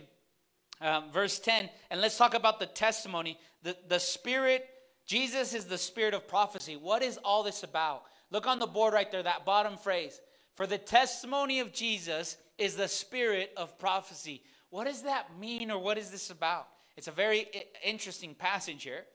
[0.82, 3.38] um, verse 10, and let's talk about the testimony.
[3.63, 4.67] The, the Spirit,
[5.05, 6.75] Jesus is the Spirit of prophecy.
[6.75, 8.03] What is all this about?
[8.32, 10.19] Look on the board right there, that bottom phrase.
[10.55, 14.41] For the testimony of Jesus is the Spirit of prophecy.
[14.69, 16.67] What does that mean, or what is this about?
[16.97, 17.47] It's a very
[17.84, 19.05] interesting passage here.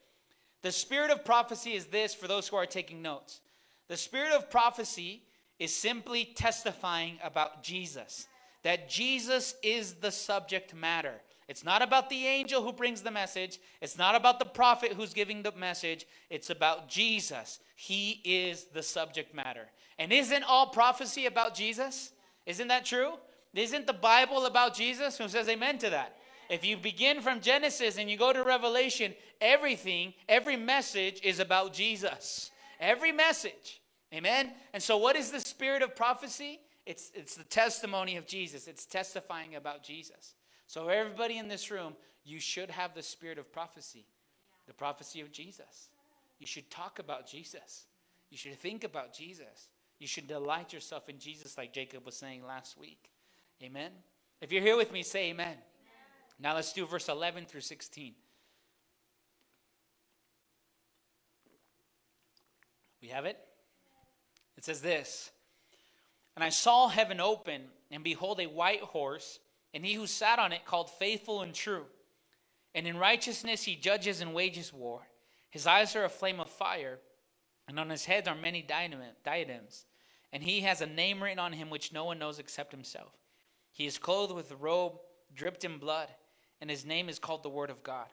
[0.63, 3.41] The spirit of prophecy is this for those who are taking notes.
[3.89, 5.23] The spirit of prophecy
[5.59, 8.27] is simply testifying about Jesus,
[8.65, 11.15] that Jesus is the subject matter.
[11.49, 13.59] It's not about the angel who brings the message.
[13.81, 16.07] It's not about the prophet who's giving the message.
[16.29, 17.61] It's about Jesus.
[17.77, 19.69] He is the subject matter.
[19.99, 22.11] And isn't all prophecy about Jesus?
[22.47, 23.13] Isn't that true?
[23.55, 25.19] Isn't the Bible about Jesus?
[25.19, 26.17] Who says amen to that?
[26.49, 31.73] If you begin from Genesis and you go to Revelation, everything, every message is about
[31.73, 32.51] Jesus.
[32.81, 33.81] Every message.
[34.13, 34.53] Amen?
[34.73, 36.61] And so, what is the spirit of prophecy?
[36.85, 40.35] It's, it's the testimony of Jesus, it's testifying about Jesus.
[40.67, 41.95] So, everybody in this room,
[42.25, 44.07] you should have the spirit of prophecy,
[44.67, 45.89] the prophecy of Jesus.
[46.39, 47.87] You should talk about Jesus.
[48.31, 49.69] You should think about Jesus.
[49.99, 53.11] You should delight yourself in Jesus, like Jacob was saying last week.
[53.63, 53.91] Amen.
[54.41, 55.47] If you're here with me, say amen.
[55.47, 55.59] amen.
[56.39, 58.15] Now let's do verse 11 through 16.
[63.01, 63.39] We have it?
[64.57, 65.31] It says this
[66.35, 69.39] And I saw heaven open, and behold, a white horse
[69.77, 71.85] and he who sat on it called faithful and true.
[72.75, 75.07] And in righteousness he judges and wages war.
[75.51, 76.99] His eyes are a flame of fire,
[77.69, 79.85] and on his head are many diadems.
[80.33, 83.13] And he has a name written on him which no one knows except himself.
[83.71, 84.95] He is clothed with a robe
[85.35, 86.09] dripped in blood,
[86.63, 88.07] and his name is called the Word of God.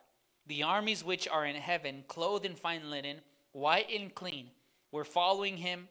[0.48, 3.22] The armies which are in heaven, clothed in fine linen,
[3.54, 4.50] white and clean,
[4.92, 5.88] were following him,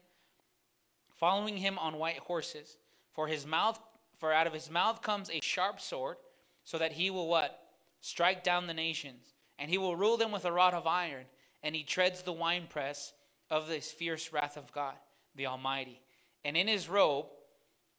[1.15, 2.77] following him on white horses.
[3.13, 3.79] For his mouth
[4.23, 6.15] for out of his mouth comes a sharp sword,
[6.63, 7.59] so that he will what?
[7.99, 9.33] Strike down the nations.
[9.59, 11.25] And he will rule them with a rod of iron,
[11.61, 13.11] and he treads the winepress
[13.49, 14.93] of this fierce wrath of God,
[15.35, 15.99] the Almighty.
[16.45, 17.25] And in his robe,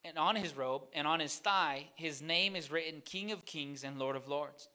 [0.02, 3.84] and on his robe, and on his thigh, his name is written King of Kings
[3.84, 4.70] and Lord of Lords.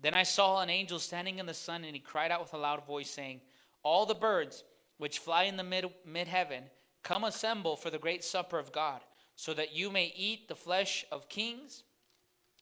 [0.00, 2.56] Then I saw an angel standing in the sun, and he cried out with a
[2.56, 3.42] loud voice, saying,
[3.82, 4.64] All the birds
[4.96, 6.62] which fly in the mid, mid heaven,
[7.02, 9.02] come assemble for the great supper of God
[9.36, 11.84] so that you may eat the flesh of kings,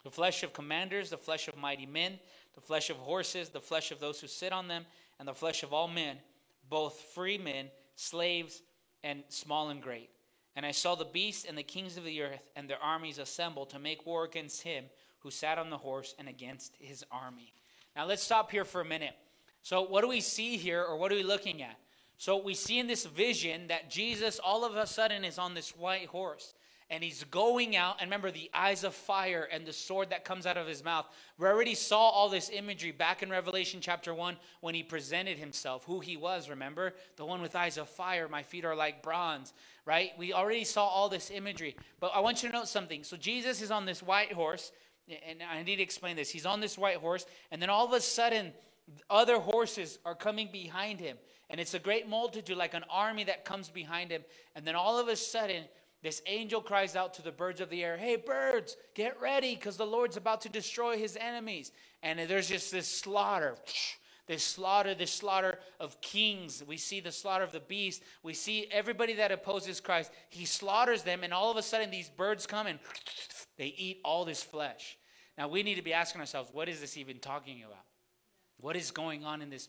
[0.02, 2.18] the flesh of commanders, the flesh of mighty men,
[2.54, 4.84] the flesh of horses, the flesh of those who sit on them,
[5.18, 6.16] and the flesh of all men,
[6.68, 8.62] both free men, slaves,
[9.02, 10.10] and small and great.
[10.56, 13.66] And I saw the beast and the kings of the earth and their armies assemble
[13.66, 14.84] to make war against him
[15.18, 17.52] who sat on the horse and against his army.
[17.96, 19.14] Now let's stop here for a minute.
[19.62, 21.78] So, what do we see here, or what are we looking at?
[22.18, 25.70] So, we see in this vision that Jesus all of a sudden is on this
[25.70, 26.54] white horse
[26.91, 27.97] and he's going out.
[28.01, 31.07] And remember, the eyes of fire and the sword that comes out of his mouth.
[31.39, 35.85] We already saw all this imagery back in Revelation chapter 1 when he presented himself,
[35.85, 36.51] who he was.
[36.51, 36.95] Remember?
[37.16, 38.28] The one with eyes of fire.
[38.28, 39.53] My feet are like bronze,
[39.87, 40.11] right?
[40.18, 41.76] We already saw all this imagery.
[42.01, 43.03] But I want you to note something.
[43.03, 44.72] So Jesus is on this white horse.
[45.09, 46.30] And I need to explain this.
[46.30, 47.26] He's on this white horse.
[47.51, 48.53] And then all of a sudden,
[49.11, 51.16] other horses are coming behind him.
[51.51, 54.24] And it's a great multitude, like an army that comes behind him.
[54.55, 55.64] And then all of a sudden,
[56.05, 59.78] this angel cries out to the birds of the air, Hey, birds, get ready because
[59.78, 61.72] the Lord's about to destroy his enemies.
[62.02, 63.57] And there's just this slaughter.
[64.26, 66.62] This slaughter, this slaughter of kings.
[66.66, 68.02] We see the slaughter of the beast.
[68.22, 70.12] We see everybody that opposes Christ.
[70.28, 72.78] He slaughters them, and all of a sudden, these birds come and
[73.57, 74.98] they eat all this flesh.
[75.38, 77.84] Now we need to be asking ourselves, what is this even talking about?
[78.61, 79.68] What is going on in this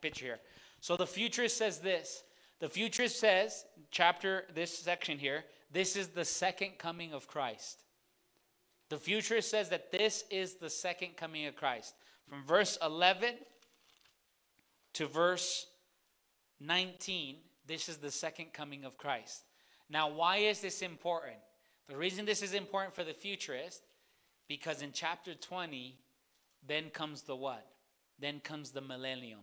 [0.00, 0.40] picture here?
[0.80, 2.22] So the futurist says this.
[2.60, 7.82] The futurist says, chapter, this section here, this is the second coming of Christ.
[8.90, 11.94] The futurist says that this is the second coming of Christ.
[12.28, 13.34] From verse 11
[14.94, 15.66] to verse
[16.60, 17.36] 19,
[17.66, 19.44] this is the second coming of Christ.
[19.88, 21.38] Now, why is this important?
[21.88, 23.82] The reason this is important for the futurist,
[24.48, 25.98] because in chapter 20,
[26.66, 27.66] then comes the what?
[28.18, 29.40] Then comes the millennium,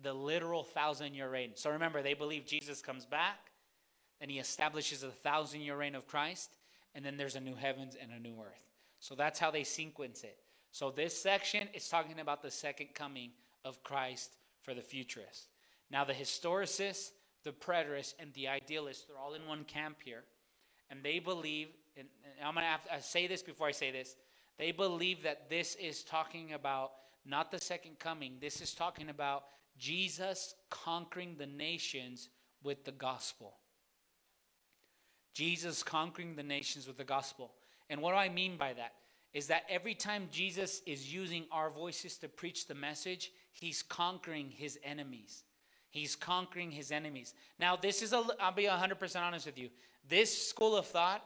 [0.00, 1.50] the literal thousand year reign.
[1.54, 3.50] So remember, they believe Jesus comes back,
[4.20, 6.54] and he establishes a thousand year reign of Christ,
[6.94, 8.70] and then there's a new heavens and a new earth.
[9.00, 10.38] So that's how they sequence it.
[10.70, 13.30] So this section is talking about the second coming
[13.64, 15.48] of Christ for the futurist.
[15.90, 17.10] Now, the historicists,
[17.44, 20.22] the preterists, and the idealists, they're all in one camp here.
[20.90, 22.08] And they believe, and
[22.42, 24.16] I'm going to say this before I say this,
[24.58, 26.92] they believe that this is talking about
[27.26, 29.44] not the second coming, this is talking about
[29.78, 32.28] Jesus conquering the nations
[32.62, 33.54] with the gospel.
[35.34, 37.52] Jesus conquering the nations with the gospel.
[37.88, 38.92] And what do I mean by that?
[39.32, 44.50] Is that every time Jesus is using our voices to preach the message, he's conquering
[44.50, 45.44] his enemies.
[45.90, 47.34] He's conquering his enemies.
[47.58, 49.70] Now, this is a, I'll be 100% honest with you.
[50.08, 51.24] This school of thought,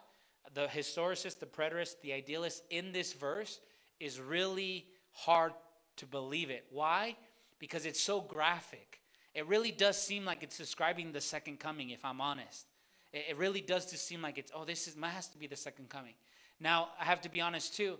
[0.54, 3.60] the historicist, the preterist, the idealist in this verse
[3.98, 5.52] is really hard
[5.96, 6.66] to believe it.
[6.70, 7.16] Why?
[7.58, 9.00] Because it's so graphic.
[9.34, 12.66] It really does seem like it's describing the second coming, if I'm honest.
[13.12, 15.88] It, really does just seem like it's, oh, this is, has to be the second
[15.88, 16.14] coming.
[16.60, 17.98] Now, I have to be honest too.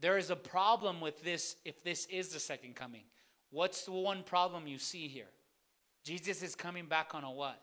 [0.00, 3.02] There is a problem with this if this is the second coming.
[3.50, 5.30] What's the one problem you see here?
[6.04, 7.60] Jesus is coming back on a what?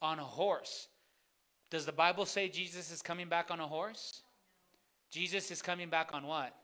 [0.00, 0.88] On a horse.
[1.70, 4.22] Does the Bible say Jesus is coming back on a horse?
[5.10, 6.54] Jesus is coming back on what?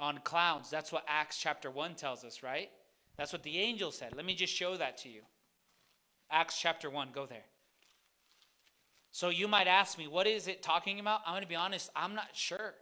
[0.00, 0.70] On clouds.
[0.70, 2.70] That's what Acts chapter 1 tells us, right?
[3.16, 4.16] That's what the angel said.
[4.16, 5.20] Let me just show that to you.
[6.30, 7.44] Acts chapter 1, go there.
[9.12, 11.20] So you might ask me, what is it talking about?
[11.26, 12.74] I'm going to be honest, I'm not sure.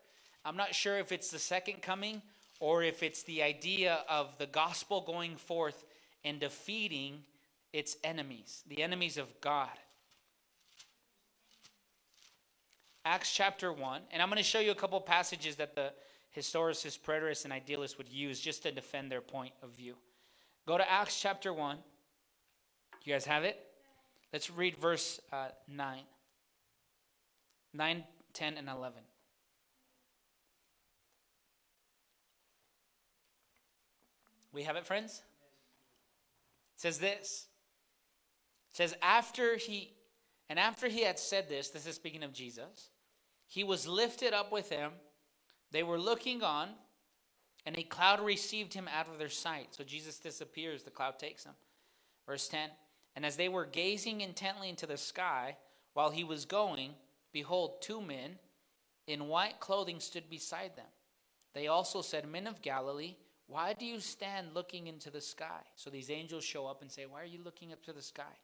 [0.45, 2.23] I'm not sure if it's the second coming
[2.61, 5.85] or if it's the idea of the gospel going forth
[6.25, 7.25] and defeating
[7.73, 9.69] its enemies, the enemies of God.
[13.05, 15.93] Acts chapter 1, and I'm going to show you a couple passages that the
[16.37, 19.97] historicists, preterists, and idealists would use just to defend their point of view.
[20.67, 21.79] Go to Acts chapter 1.
[23.05, 23.59] You guys have it?
[24.33, 26.01] Let's read verse uh, 9.
[27.75, 28.05] 9,
[28.35, 29.01] 10, and 11.
[34.53, 35.23] We have it, friends?
[36.75, 37.47] It says this.
[38.73, 39.95] It says, after he,
[40.49, 42.91] and after he had said this, this is speaking of Jesus,
[43.47, 44.93] he was lifted up with them.
[45.71, 46.71] They were looking on,
[47.67, 49.69] and a cloud received him out of their sight.
[49.71, 51.55] So Jesus disappears, the cloud takes him.
[52.27, 52.71] Verse 10
[53.17, 55.57] And as they were gazing intently into the sky
[55.95, 56.93] while he was going,
[57.33, 58.39] Behold, two men
[59.07, 60.87] in white clothing stood beside them.
[61.55, 63.17] They also said, Men of Galilee,
[63.47, 65.63] why do you stand looking into the sky?
[65.75, 68.37] So these angels show up and say, Why are you looking up to the sky?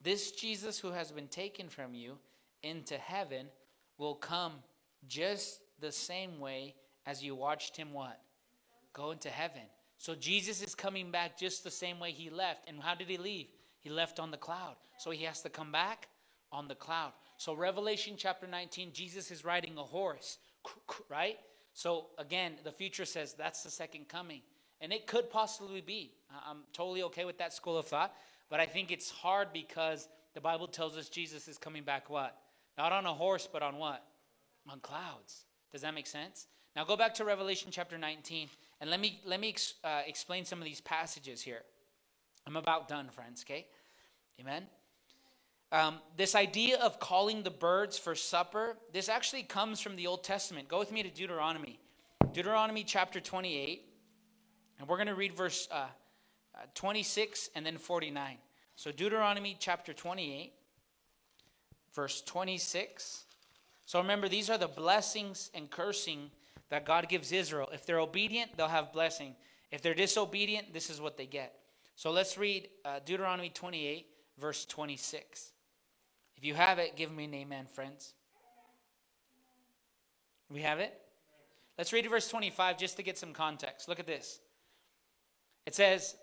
[0.00, 2.18] This Jesus who has been taken from you
[2.62, 3.46] into heaven
[3.98, 4.52] will come
[5.06, 6.74] just the same way
[7.06, 8.20] as you watched him what?
[8.92, 9.62] Go into heaven.
[9.98, 12.68] So Jesus is coming back just the same way he left.
[12.68, 13.46] And how did he leave?
[13.80, 14.76] He left on the cloud.
[14.98, 16.08] So he has to come back
[16.52, 17.12] on the cloud.
[17.36, 20.38] So, Revelation chapter 19, Jesus is riding a horse,
[21.08, 21.38] right?
[21.72, 24.42] So, again, the future says that's the second coming.
[24.80, 26.14] And it could possibly be.
[26.48, 28.14] I'm totally okay with that school of thought.
[28.48, 32.36] But I think it's hard because the Bible tells us Jesus is coming back what?
[32.76, 34.04] Not on a horse, but on what?
[34.68, 35.44] On clouds.
[35.72, 36.46] Does that make sense?
[36.76, 38.48] Now go back to Revelation chapter 19
[38.80, 39.54] and let me let me
[39.84, 41.62] uh, explain some of these passages here.
[42.46, 43.44] I'm about done, friends.
[43.44, 43.66] Okay,
[44.40, 44.66] Amen.
[45.70, 50.24] Um, this idea of calling the birds for supper, this actually comes from the Old
[50.24, 50.68] Testament.
[50.68, 51.78] Go with me to Deuteronomy.
[52.32, 53.84] Deuteronomy chapter 28.
[54.78, 55.86] And we're going to read verse uh,
[56.54, 58.38] uh, 26 and then 49.
[58.76, 60.52] So, Deuteronomy chapter 28,
[61.94, 63.24] verse 26.
[63.88, 66.30] So, remember, these are the blessings and cursing
[66.68, 67.70] that God gives Israel.
[67.72, 69.34] If they're obedient, they'll have blessing.
[69.72, 71.54] If they're disobedient, this is what they get.
[71.96, 74.04] So, let's read uh, Deuteronomy 28,
[74.38, 75.52] verse 26.
[76.36, 78.12] If you have it, give me an amen, friends.
[80.50, 80.92] We have it?
[81.78, 83.88] Let's read verse 25 just to get some context.
[83.88, 84.40] Look at this.
[85.64, 86.14] It says,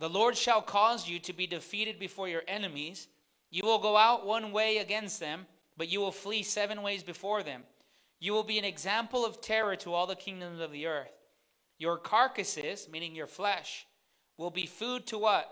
[0.00, 3.08] The Lord shall cause you to be defeated before your enemies.
[3.50, 5.46] You will go out one way against them,
[5.76, 7.62] but you will flee seven ways before them.
[8.20, 11.12] You will be an example of terror to all the kingdoms of the earth.
[11.78, 13.86] Your carcasses, meaning your flesh,
[14.38, 15.50] will be food to what?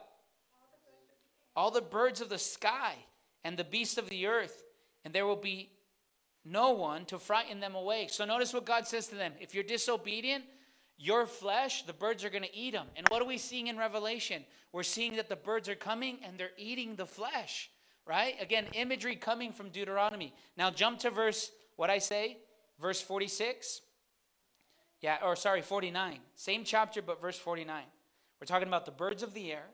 [1.54, 2.94] All the birds of the sky
[3.44, 4.62] and the beasts of the earth,
[5.04, 5.70] and there will be
[6.44, 8.08] no one to frighten them away.
[8.10, 9.32] So notice what God says to them.
[9.40, 10.44] If you're disobedient,
[10.96, 12.86] your flesh, the birds are going to eat them.
[12.96, 14.44] And what are we seeing in Revelation?
[14.72, 17.70] We're seeing that the birds are coming and they're eating the flesh,
[18.06, 18.34] right?
[18.40, 20.34] Again, imagery coming from Deuteronomy.
[20.56, 22.38] Now jump to verse, what I say?
[22.80, 23.80] Verse 46.
[25.00, 26.18] Yeah, or sorry, 49.
[26.36, 27.82] Same chapter, but verse 49.
[28.40, 29.66] We're talking about the birds of the air,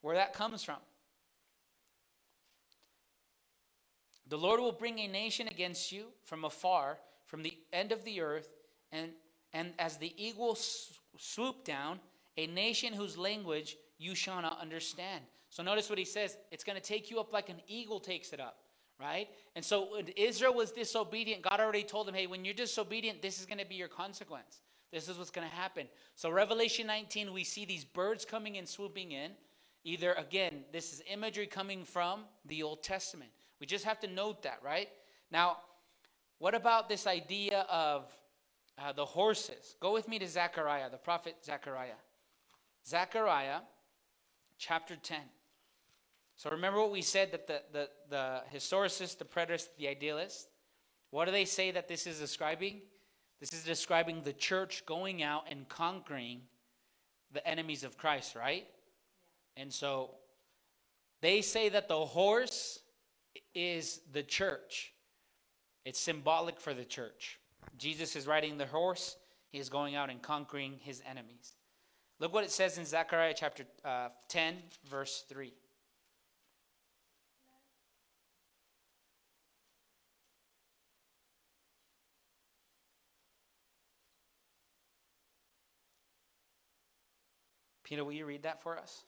[0.00, 0.76] where that comes from.
[4.28, 8.20] The Lord will bring a nation against you from afar, from the end of the
[8.20, 8.48] earth,
[8.90, 9.10] and,
[9.52, 10.56] and as the eagle
[11.18, 12.00] swoop down,
[12.36, 15.22] a nation whose language you shall not understand.
[15.52, 18.32] So notice what he says it's going to take you up like an eagle takes
[18.32, 18.56] it up,
[18.98, 19.28] right?
[19.54, 23.44] And so Israel was disobedient, God already told them, hey, when you're disobedient, this is
[23.44, 24.62] going to be your consequence.
[24.90, 25.88] This is what's going to happen.
[26.16, 29.32] So, Revelation 19, we see these birds coming and swooping in.
[29.84, 33.30] Either, again, this is imagery coming from the Old Testament.
[33.60, 34.88] We just have to note that, right?
[35.30, 35.58] Now,
[36.38, 38.06] what about this idea of
[38.78, 39.76] uh, the horses?
[39.80, 42.00] Go with me to Zechariah, the prophet Zechariah.
[42.86, 43.60] Zechariah
[44.58, 45.18] chapter 10.
[46.42, 50.48] So remember what we said that the, the, the historicist, the preterist, the idealist,
[51.10, 52.80] what do they say that this is describing?
[53.38, 56.40] This is describing the church going out and conquering
[57.32, 58.66] the enemies of Christ, right?
[59.56, 59.62] Yeah.
[59.62, 60.16] And so
[61.20, 62.80] they say that the horse
[63.54, 64.94] is the church.
[65.84, 67.38] It's symbolic for the church.
[67.78, 69.16] Jesus is riding the horse,
[69.52, 71.52] he is going out and conquering his enemies.
[72.18, 74.56] Look what it says in Zechariah chapter uh, 10,
[74.90, 75.52] verse 3.
[87.92, 89.04] Peter, will you read that for us?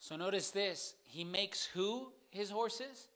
[0.00, 0.94] So notice this.
[1.04, 3.06] He makes who his horses?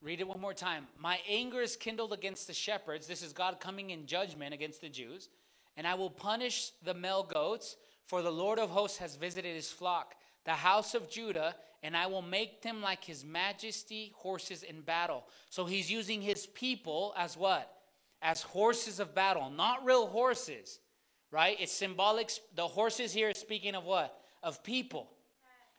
[0.00, 0.86] Read it one more time.
[0.98, 3.06] My anger is kindled against the shepherds.
[3.06, 5.28] This is God coming in judgment against the Jews.
[5.76, 9.70] And I will punish the male goats, for the Lord of hosts has visited his
[9.70, 10.14] flock,
[10.44, 15.24] the house of Judah, and I will make them like his majesty horses in battle.
[15.50, 17.70] So he's using his people as what?
[18.22, 20.78] As horses of battle, not real horses
[21.30, 21.56] right?
[21.60, 22.30] It's symbolic.
[22.54, 24.18] The horses here is speaking of what?
[24.42, 25.10] Of people.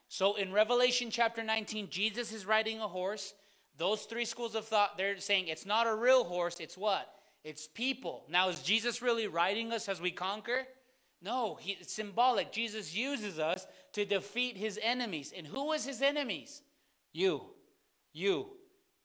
[0.10, 3.34] So in Revelation chapter 19, Jesus is riding a horse.
[3.78, 7.08] Those three schools of thought, they're saying it's not a real horse, it's what?
[7.48, 8.26] It's people.
[8.28, 10.68] Now, is Jesus really riding us as we conquer?
[11.22, 12.52] No, he, it's symbolic.
[12.52, 15.32] Jesus uses us to defeat his enemies.
[15.36, 16.62] And who was his enemies?
[17.14, 17.42] You,
[18.12, 18.48] you,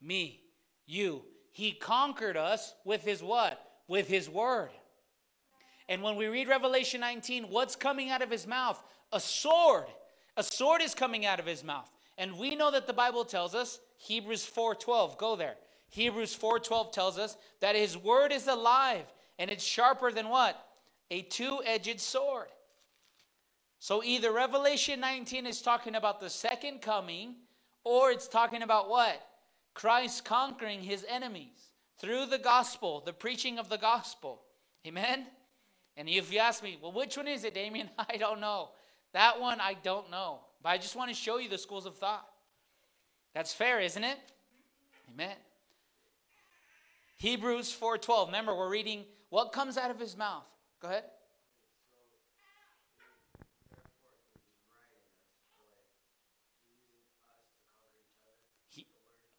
[0.00, 0.40] me,
[0.86, 1.22] you.
[1.52, 3.64] He conquered us with his what?
[3.86, 4.70] With his word.
[5.88, 8.82] And when we read Revelation 19, what's coming out of his mouth?
[9.12, 9.86] A sword.
[10.36, 11.88] A sword is coming out of his mouth.
[12.18, 15.58] And we know that the Bible tells us, Hebrews 4:12, go there.
[15.92, 19.04] Hebrews 4:12 tells us that his word is alive
[19.38, 20.56] and it's sharper than what?
[21.10, 22.48] A two-edged sword.
[23.78, 27.36] So either Revelation 19 is talking about the second coming
[27.84, 29.20] or it's talking about what?
[29.74, 34.40] Christ conquering his enemies through the gospel, the preaching of the gospel.
[34.86, 35.26] Amen.
[35.98, 37.90] And if you ask me, well, which one is it, Damien?
[37.98, 38.70] I don't know.
[39.12, 40.40] That one, I don't know.
[40.62, 42.26] But I just want to show you the schools of thought.
[43.34, 44.18] That's fair, isn't it?
[45.12, 45.36] Amen.
[47.22, 48.26] Hebrews 4:12.
[48.26, 50.44] Remember, we're reading what comes out of his mouth.
[50.80, 51.04] Go ahead.
[58.70, 58.88] He,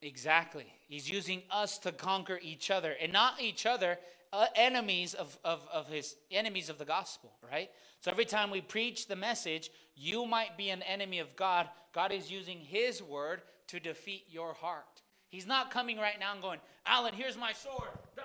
[0.01, 0.73] exactly.
[0.87, 2.93] He's using us to conquer each other.
[3.01, 3.99] And not each other,
[4.31, 7.69] uh, enemies of, of, of his enemies of the gospel, right?
[7.99, 11.67] So every time we preach the message, you might be an enemy of God.
[11.91, 15.02] God is using his word to defeat your heart.
[15.33, 17.89] He's not coming right now and going, Alan, here's my sword.
[18.15, 18.23] Die.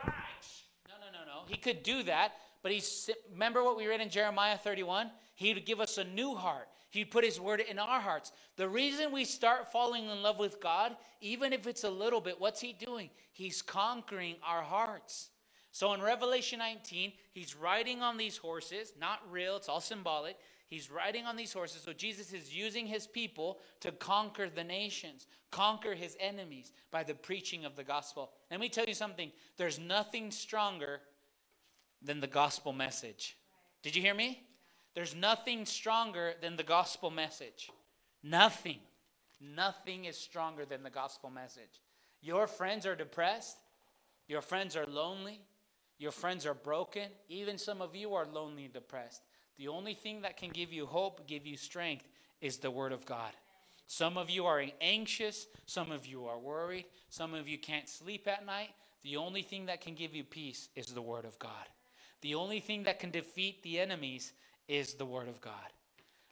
[0.89, 1.41] No, no, no, no.
[1.47, 2.33] He could do that,
[2.63, 5.11] but he's remember what we read in Jeremiah 31?
[5.35, 6.69] He'd give us a new heart.
[6.91, 8.33] He'd put his word in our hearts.
[8.57, 12.39] The reason we start falling in love with God, even if it's a little bit,
[12.39, 13.09] what's he doing?
[13.33, 15.31] He's conquering our hearts.
[15.71, 20.37] So in Revelation 19, he's riding on these horses, not real, it's all symbolic.
[20.69, 21.83] He's riding on these horses.
[21.83, 27.15] So Jesus is using his people to conquer the nations, conquer his enemies by the
[27.15, 28.33] preaching of the gospel.
[28.51, 31.01] Let me tell you something there's nothing stronger
[32.03, 33.37] than the gospel message.
[33.83, 34.43] Did you hear me?
[34.95, 37.71] There's nothing stronger than the gospel message.
[38.23, 38.79] Nothing.
[39.41, 41.81] Nothing is stronger than the gospel message.
[42.21, 43.57] Your friends are depressed.
[44.27, 45.41] Your friends are lonely.
[45.99, 47.09] Your friends are broken.
[47.29, 49.23] Even some of you are lonely and depressed.
[49.59, 52.07] The only thing that can give you hope, give you strength,
[52.41, 53.33] is the Word of God.
[53.89, 55.47] Some of you are anxious.
[55.67, 56.85] Some of you are worried.
[57.11, 58.71] Some of you can't sleep at night.
[59.03, 61.67] The only thing that can give you peace is the Word of God.
[62.21, 64.33] The only thing that can defeat the enemies
[64.69, 65.55] is the Word of God.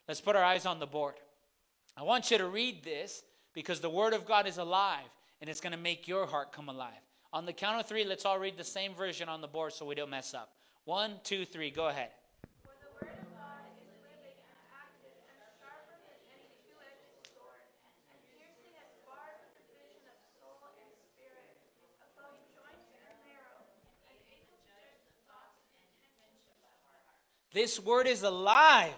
[0.07, 1.15] Let's put our eyes on the board.
[1.97, 3.23] I want you to read this
[3.55, 5.09] because the Word of God is alive
[5.41, 6.93] and it's going to make your heart come alive.
[7.33, 9.85] On the count of three, let's all read the same version on the board so
[9.87, 10.53] we don't mess up.
[10.85, 12.11] One, two, three, go ahead.
[27.57, 28.93] This word is alive.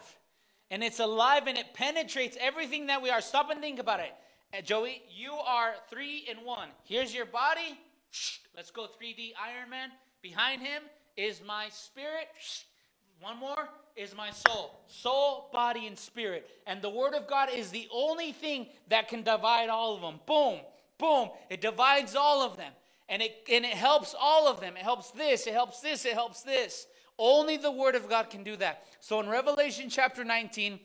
[0.72, 3.20] And it's alive and it penetrates everything that we are.
[3.20, 4.12] Stop and think about it.
[4.52, 6.70] Uh, Joey, you are three in one.
[6.82, 7.78] Here's your body.
[8.56, 9.90] Let's go 3D Iron Man.
[10.22, 10.82] Behind him
[11.16, 12.26] is my spirit.
[13.20, 14.80] One more is my soul.
[14.88, 16.50] Soul, body, and spirit.
[16.66, 20.18] And the Word of God is the only thing that can divide all of them.
[20.26, 20.58] Boom,
[20.98, 21.30] boom.
[21.48, 22.72] It divides all of them.
[23.08, 24.76] And it, and it helps all of them.
[24.76, 26.86] It helps this, it helps this, it helps this.
[27.18, 28.84] Only the Word of God can do that.
[29.00, 30.78] So in Revelation chapter 19,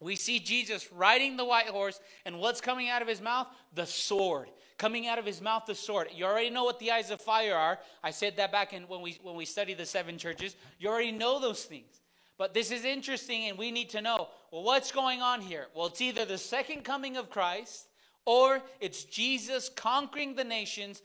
[0.00, 3.48] we see Jesus riding the white horse, and what's coming out of his mouth?
[3.74, 4.48] The sword.
[4.78, 6.08] Coming out of his mouth, the sword.
[6.14, 7.78] You already know what the eyes of fire are.
[8.02, 10.56] I said that back in when we when we studied the seven churches.
[10.78, 12.00] You already know those things.
[12.38, 15.66] But this is interesting, and we need to know well, what's going on here?
[15.74, 17.88] Well, it's either the second coming of Christ
[18.24, 21.02] or it's Jesus conquering the nations,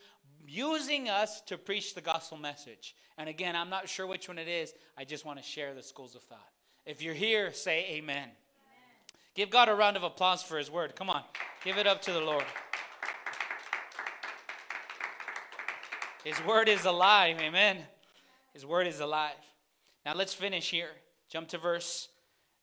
[0.48, 2.96] using us to preach the gospel message.
[3.18, 4.74] And again, I'm not sure which one it is.
[4.98, 6.50] I just want to share the schools of thought.
[6.86, 8.18] If you're here, say amen.
[8.18, 8.30] amen.
[9.34, 10.96] Give God a round of applause for his word.
[10.96, 11.24] Come on,
[11.64, 12.46] give it up to the Lord.
[16.26, 17.38] His word is alive.
[17.39, 17.78] Amen.
[18.52, 19.36] His word is alive.
[20.08, 20.89] Now let's finish here.
[21.30, 22.10] Jump to verse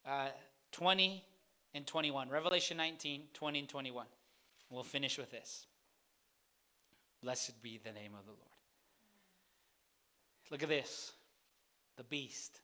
[0.05, 0.31] uh,
[0.73, 1.25] 20
[1.73, 2.29] and 21.
[2.29, 4.07] Revelation 19, 20 and 21.
[4.69, 5.67] We'll finish with this.
[7.23, 8.43] Blessed be the name of the Lord.
[10.51, 11.13] Look at this
[11.97, 12.61] the beast.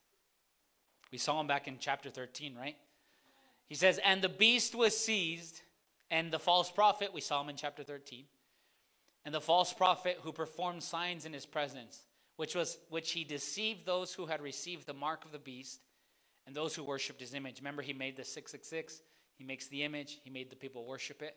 [1.10, 2.76] We saw him back in chapter 13, right?
[3.66, 5.62] He says, And the beast was seized,
[6.10, 8.24] and the false prophet, we saw him in chapter 13,
[9.24, 12.02] and the false prophet who performed signs in his presence,
[12.36, 15.80] which was which he deceived those who had received the mark of the beast
[16.46, 17.60] and those who worshipped his image.
[17.60, 19.02] Remember, he made the 666,
[19.36, 21.36] he makes the image, he made the people worship it.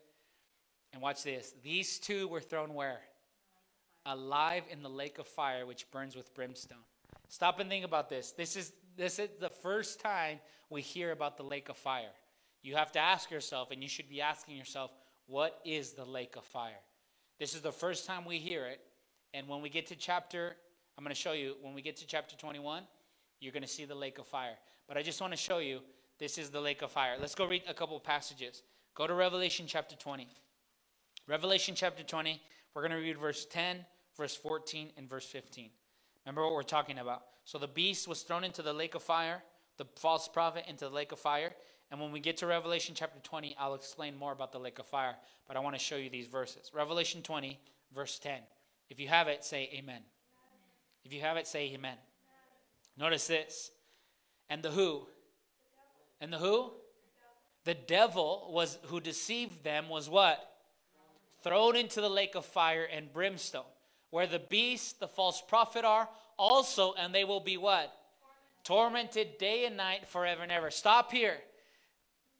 [0.93, 1.53] And watch this.
[1.63, 2.99] These two were thrown where?
[4.05, 6.77] Alive in the lake of fire which burns with brimstone.
[7.27, 8.31] Stop and think about this.
[8.31, 10.39] This is this is the first time
[10.69, 12.11] we hear about the lake of fire.
[12.61, 14.91] You have to ask yourself and you should be asking yourself,
[15.27, 16.81] what is the lake of fire?
[17.39, 18.81] This is the first time we hear it.
[19.33, 20.55] And when we get to chapter
[20.97, 22.83] I'm going to show you when we get to chapter 21,
[23.39, 24.55] you're going to see the lake of fire.
[24.87, 25.79] But I just want to show you
[26.19, 27.15] this is the lake of fire.
[27.19, 28.61] Let's go read a couple passages.
[28.93, 30.27] Go to Revelation chapter 20.
[31.27, 32.41] Revelation chapter 20,
[32.73, 33.85] we're going to read verse 10,
[34.17, 35.69] verse 14, and verse 15.
[36.25, 37.23] Remember what we're talking about.
[37.45, 39.43] So the beast was thrown into the lake of fire,
[39.77, 41.51] the false prophet into the lake of fire.
[41.89, 44.85] And when we get to Revelation chapter 20, I'll explain more about the lake of
[44.85, 45.15] fire.
[45.47, 46.71] But I want to show you these verses.
[46.73, 47.59] Revelation 20,
[47.93, 48.39] verse 10.
[48.89, 50.01] If you have it, say amen.
[51.03, 51.97] If you have it, say amen.
[52.97, 53.71] Notice this.
[54.49, 55.07] And the who?
[56.19, 56.71] And the who?
[57.63, 60.50] The devil was who deceived them was what?
[61.43, 63.63] Thrown into the lake of fire and brimstone,
[64.09, 67.93] where the beast, the false prophet are also, and they will be what?
[68.63, 70.71] Tormented day and night forever and ever.
[70.71, 71.37] Stop here.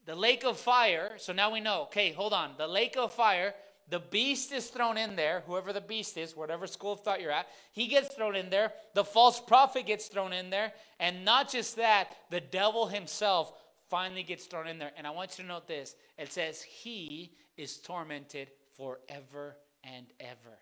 [0.05, 2.51] The lake of fire, so now we know, okay, hold on.
[2.57, 3.53] The lake of fire,
[3.89, 7.31] the beast is thrown in there, whoever the beast is, whatever school of thought you're
[7.31, 8.73] at, he gets thrown in there.
[8.95, 10.73] The false prophet gets thrown in there.
[10.99, 13.53] And not just that, the devil himself
[13.89, 14.91] finally gets thrown in there.
[14.97, 18.49] And I want you to note this it says, He is tormented
[18.81, 20.57] forever and ever.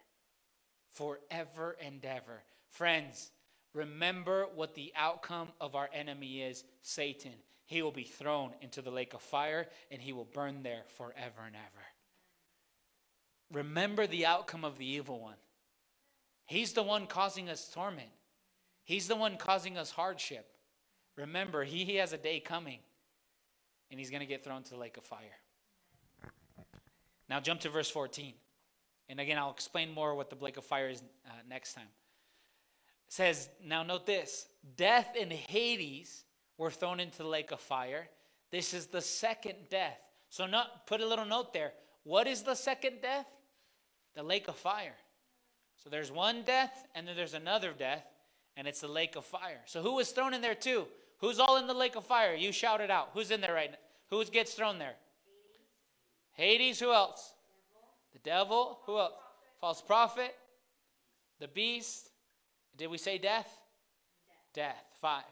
[0.91, 2.43] Forever and ever.
[2.69, 3.31] Friends,
[3.73, 7.31] remember what the outcome of our enemy is Satan.
[7.65, 11.43] He will be thrown into the lake of fire and he will burn there forever
[11.45, 11.85] and ever.
[13.53, 15.37] Remember the outcome of the evil one.
[16.45, 18.09] He's the one causing us torment,
[18.83, 20.45] he's the one causing us hardship.
[21.15, 22.79] Remember, he, he has a day coming
[23.91, 25.39] and he's going to get thrown to the lake of fire.
[27.29, 28.33] Now jump to verse 14.
[29.09, 31.87] And again, I'll explain more what the lake of fire is uh, next time.
[33.07, 36.23] It says, now note this death and Hades
[36.57, 38.07] were thrown into the lake of fire.
[38.51, 39.99] This is the second death.
[40.29, 41.73] So not put a little note there.
[42.03, 43.25] What is the second death?
[44.15, 44.95] The lake of fire.
[45.83, 48.05] So there's one death and then there's another death
[48.57, 49.61] and it's the lake of fire.
[49.65, 50.85] So who was thrown in there too?
[51.19, 52.35] Who's all in the lake of fire?
[52.35, 53.09] You shout it out.
[53.13, 53.77] Who's in there right now?
[54.09, 54.95] Who gets thrown there?
[56.39, 56.79] Hades.
[56.79, 57.33] Who else?
[58.13, 58.79] The devil.
[58.85, 59.13] Who else?
[59.59, 60.33] False prophet.
[61.39, 62.09] The beast.
[62.77, 63.51] Did we say death?
[64.53, 64.85] Death.
[65.01, 65.23] Five.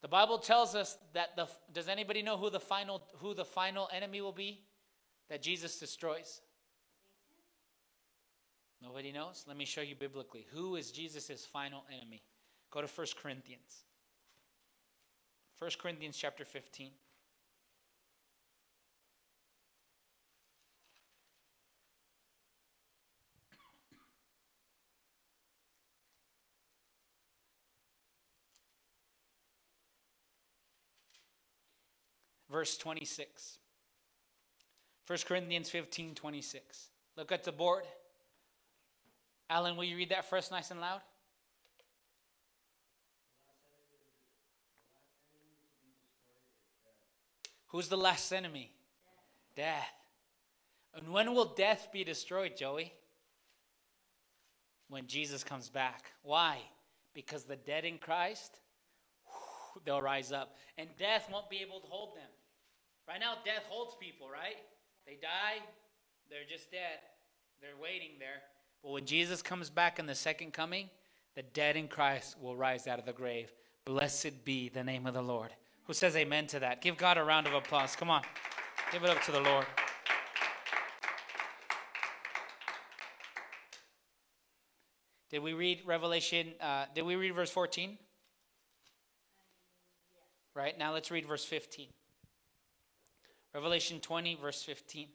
[0.00, 3.88] The Bible tells us that the does anybody know who the final who the final
[3.94, 4.60] enemy will be
[5.28, 6.40] that Jesus destroys?
[8.82, 9.44] Nobody knows?
[9.46, 10.46] Let me show you biblically.
[10.52, 12.22] Who is Jesus' final enemy?
[12.72, 13.84] Go to 1 Corinthians.
[15.58, 16.90] 1 Corinthians chapter 15.
[32.52, 33.58] Verse 26.
[35.06, 36.88] 1 Corinthians 15 26.
[37.16, 37.84] Look at the board.
[39.48, 41.00] Alan, will you read that first nice and loud?
[47.68, 48.70] Who's the last enemy?
[49.56, 49.88] Death.
[50.94, 52.92] And when will death be destroyed, Joey?
[54.88, 56.12] When Jesus comes back.
[56.22, 56.58] Why?
[57.14, 58.60] Because the dead in Christ,
[59.86, 60.54] they'll rise up.
[60.76, 62.28] And death won't be able to hold them.
[63.12, 64.56] Right now, death holds people, right?
[65.06, 65.62] They die,
[66.30, 67.00] they're just dead.
[67.60, 68.40] They're waiting there.
[68.82, 70.88] But when Jesus comes back in the second coming,
[71.36, 73.52] the dead in Christ will rise out of the grave.
[73.84, 75.50] Blessed be the name of the Lord.
[75.84, 76.80] Who says amen to that?
[76.80, 77.94] Give God a round of applause.
[77.94, 78.22] Come on.
[78.90, 79.66] Give it up to the Lord.
[85.28, 86.54] Did we read Revelation?
[86.58, 87.98] Uh, did we read verse 14?
[90.56, 91.88] Right, now let's read verse 15.
[93.54, 95.08] Revelation 20, verse 15.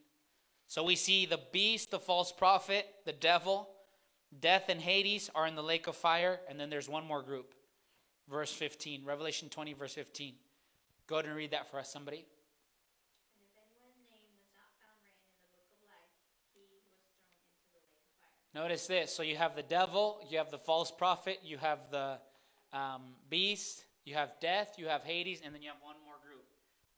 [0.68, 3.68] So we see the beast, the false prophet, the devil,
[4.40, 7.54] death, and Hades are in the lake of fire, and then there's one more group.
[8.28, 10.34] Verse 15, Revelation 20, verse 15.
[11.06, 12.26] Go ahead and read that for us, somebody.
[18.54, 19.12] Notice this.
[19.12, 22.18] So you have the devil, you have the false prophet, you have the
[22.72, 26.07] um, beast, you have death, you have Hades, and then you have one more.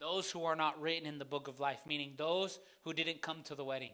[0.00, 3.42] Those who are not written in the book of life, meaning those who didn't come
[3.44, 3.92] to the wedding.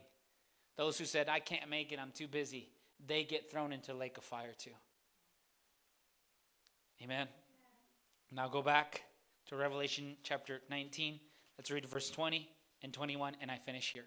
[0.77, 2.69] Those who said, I can't make it, I'm too busy.
[3.05, 4.71] They get thrown into lake of fire too.
[7.03, 7.27] Amen.
[8.33, 9.03] Now go back
[9.47, 11.21] to Revelation chapter 19.
[11.59, 12.49] Let's read verse 20
[12.83, 14.05] and 21, and I finish here.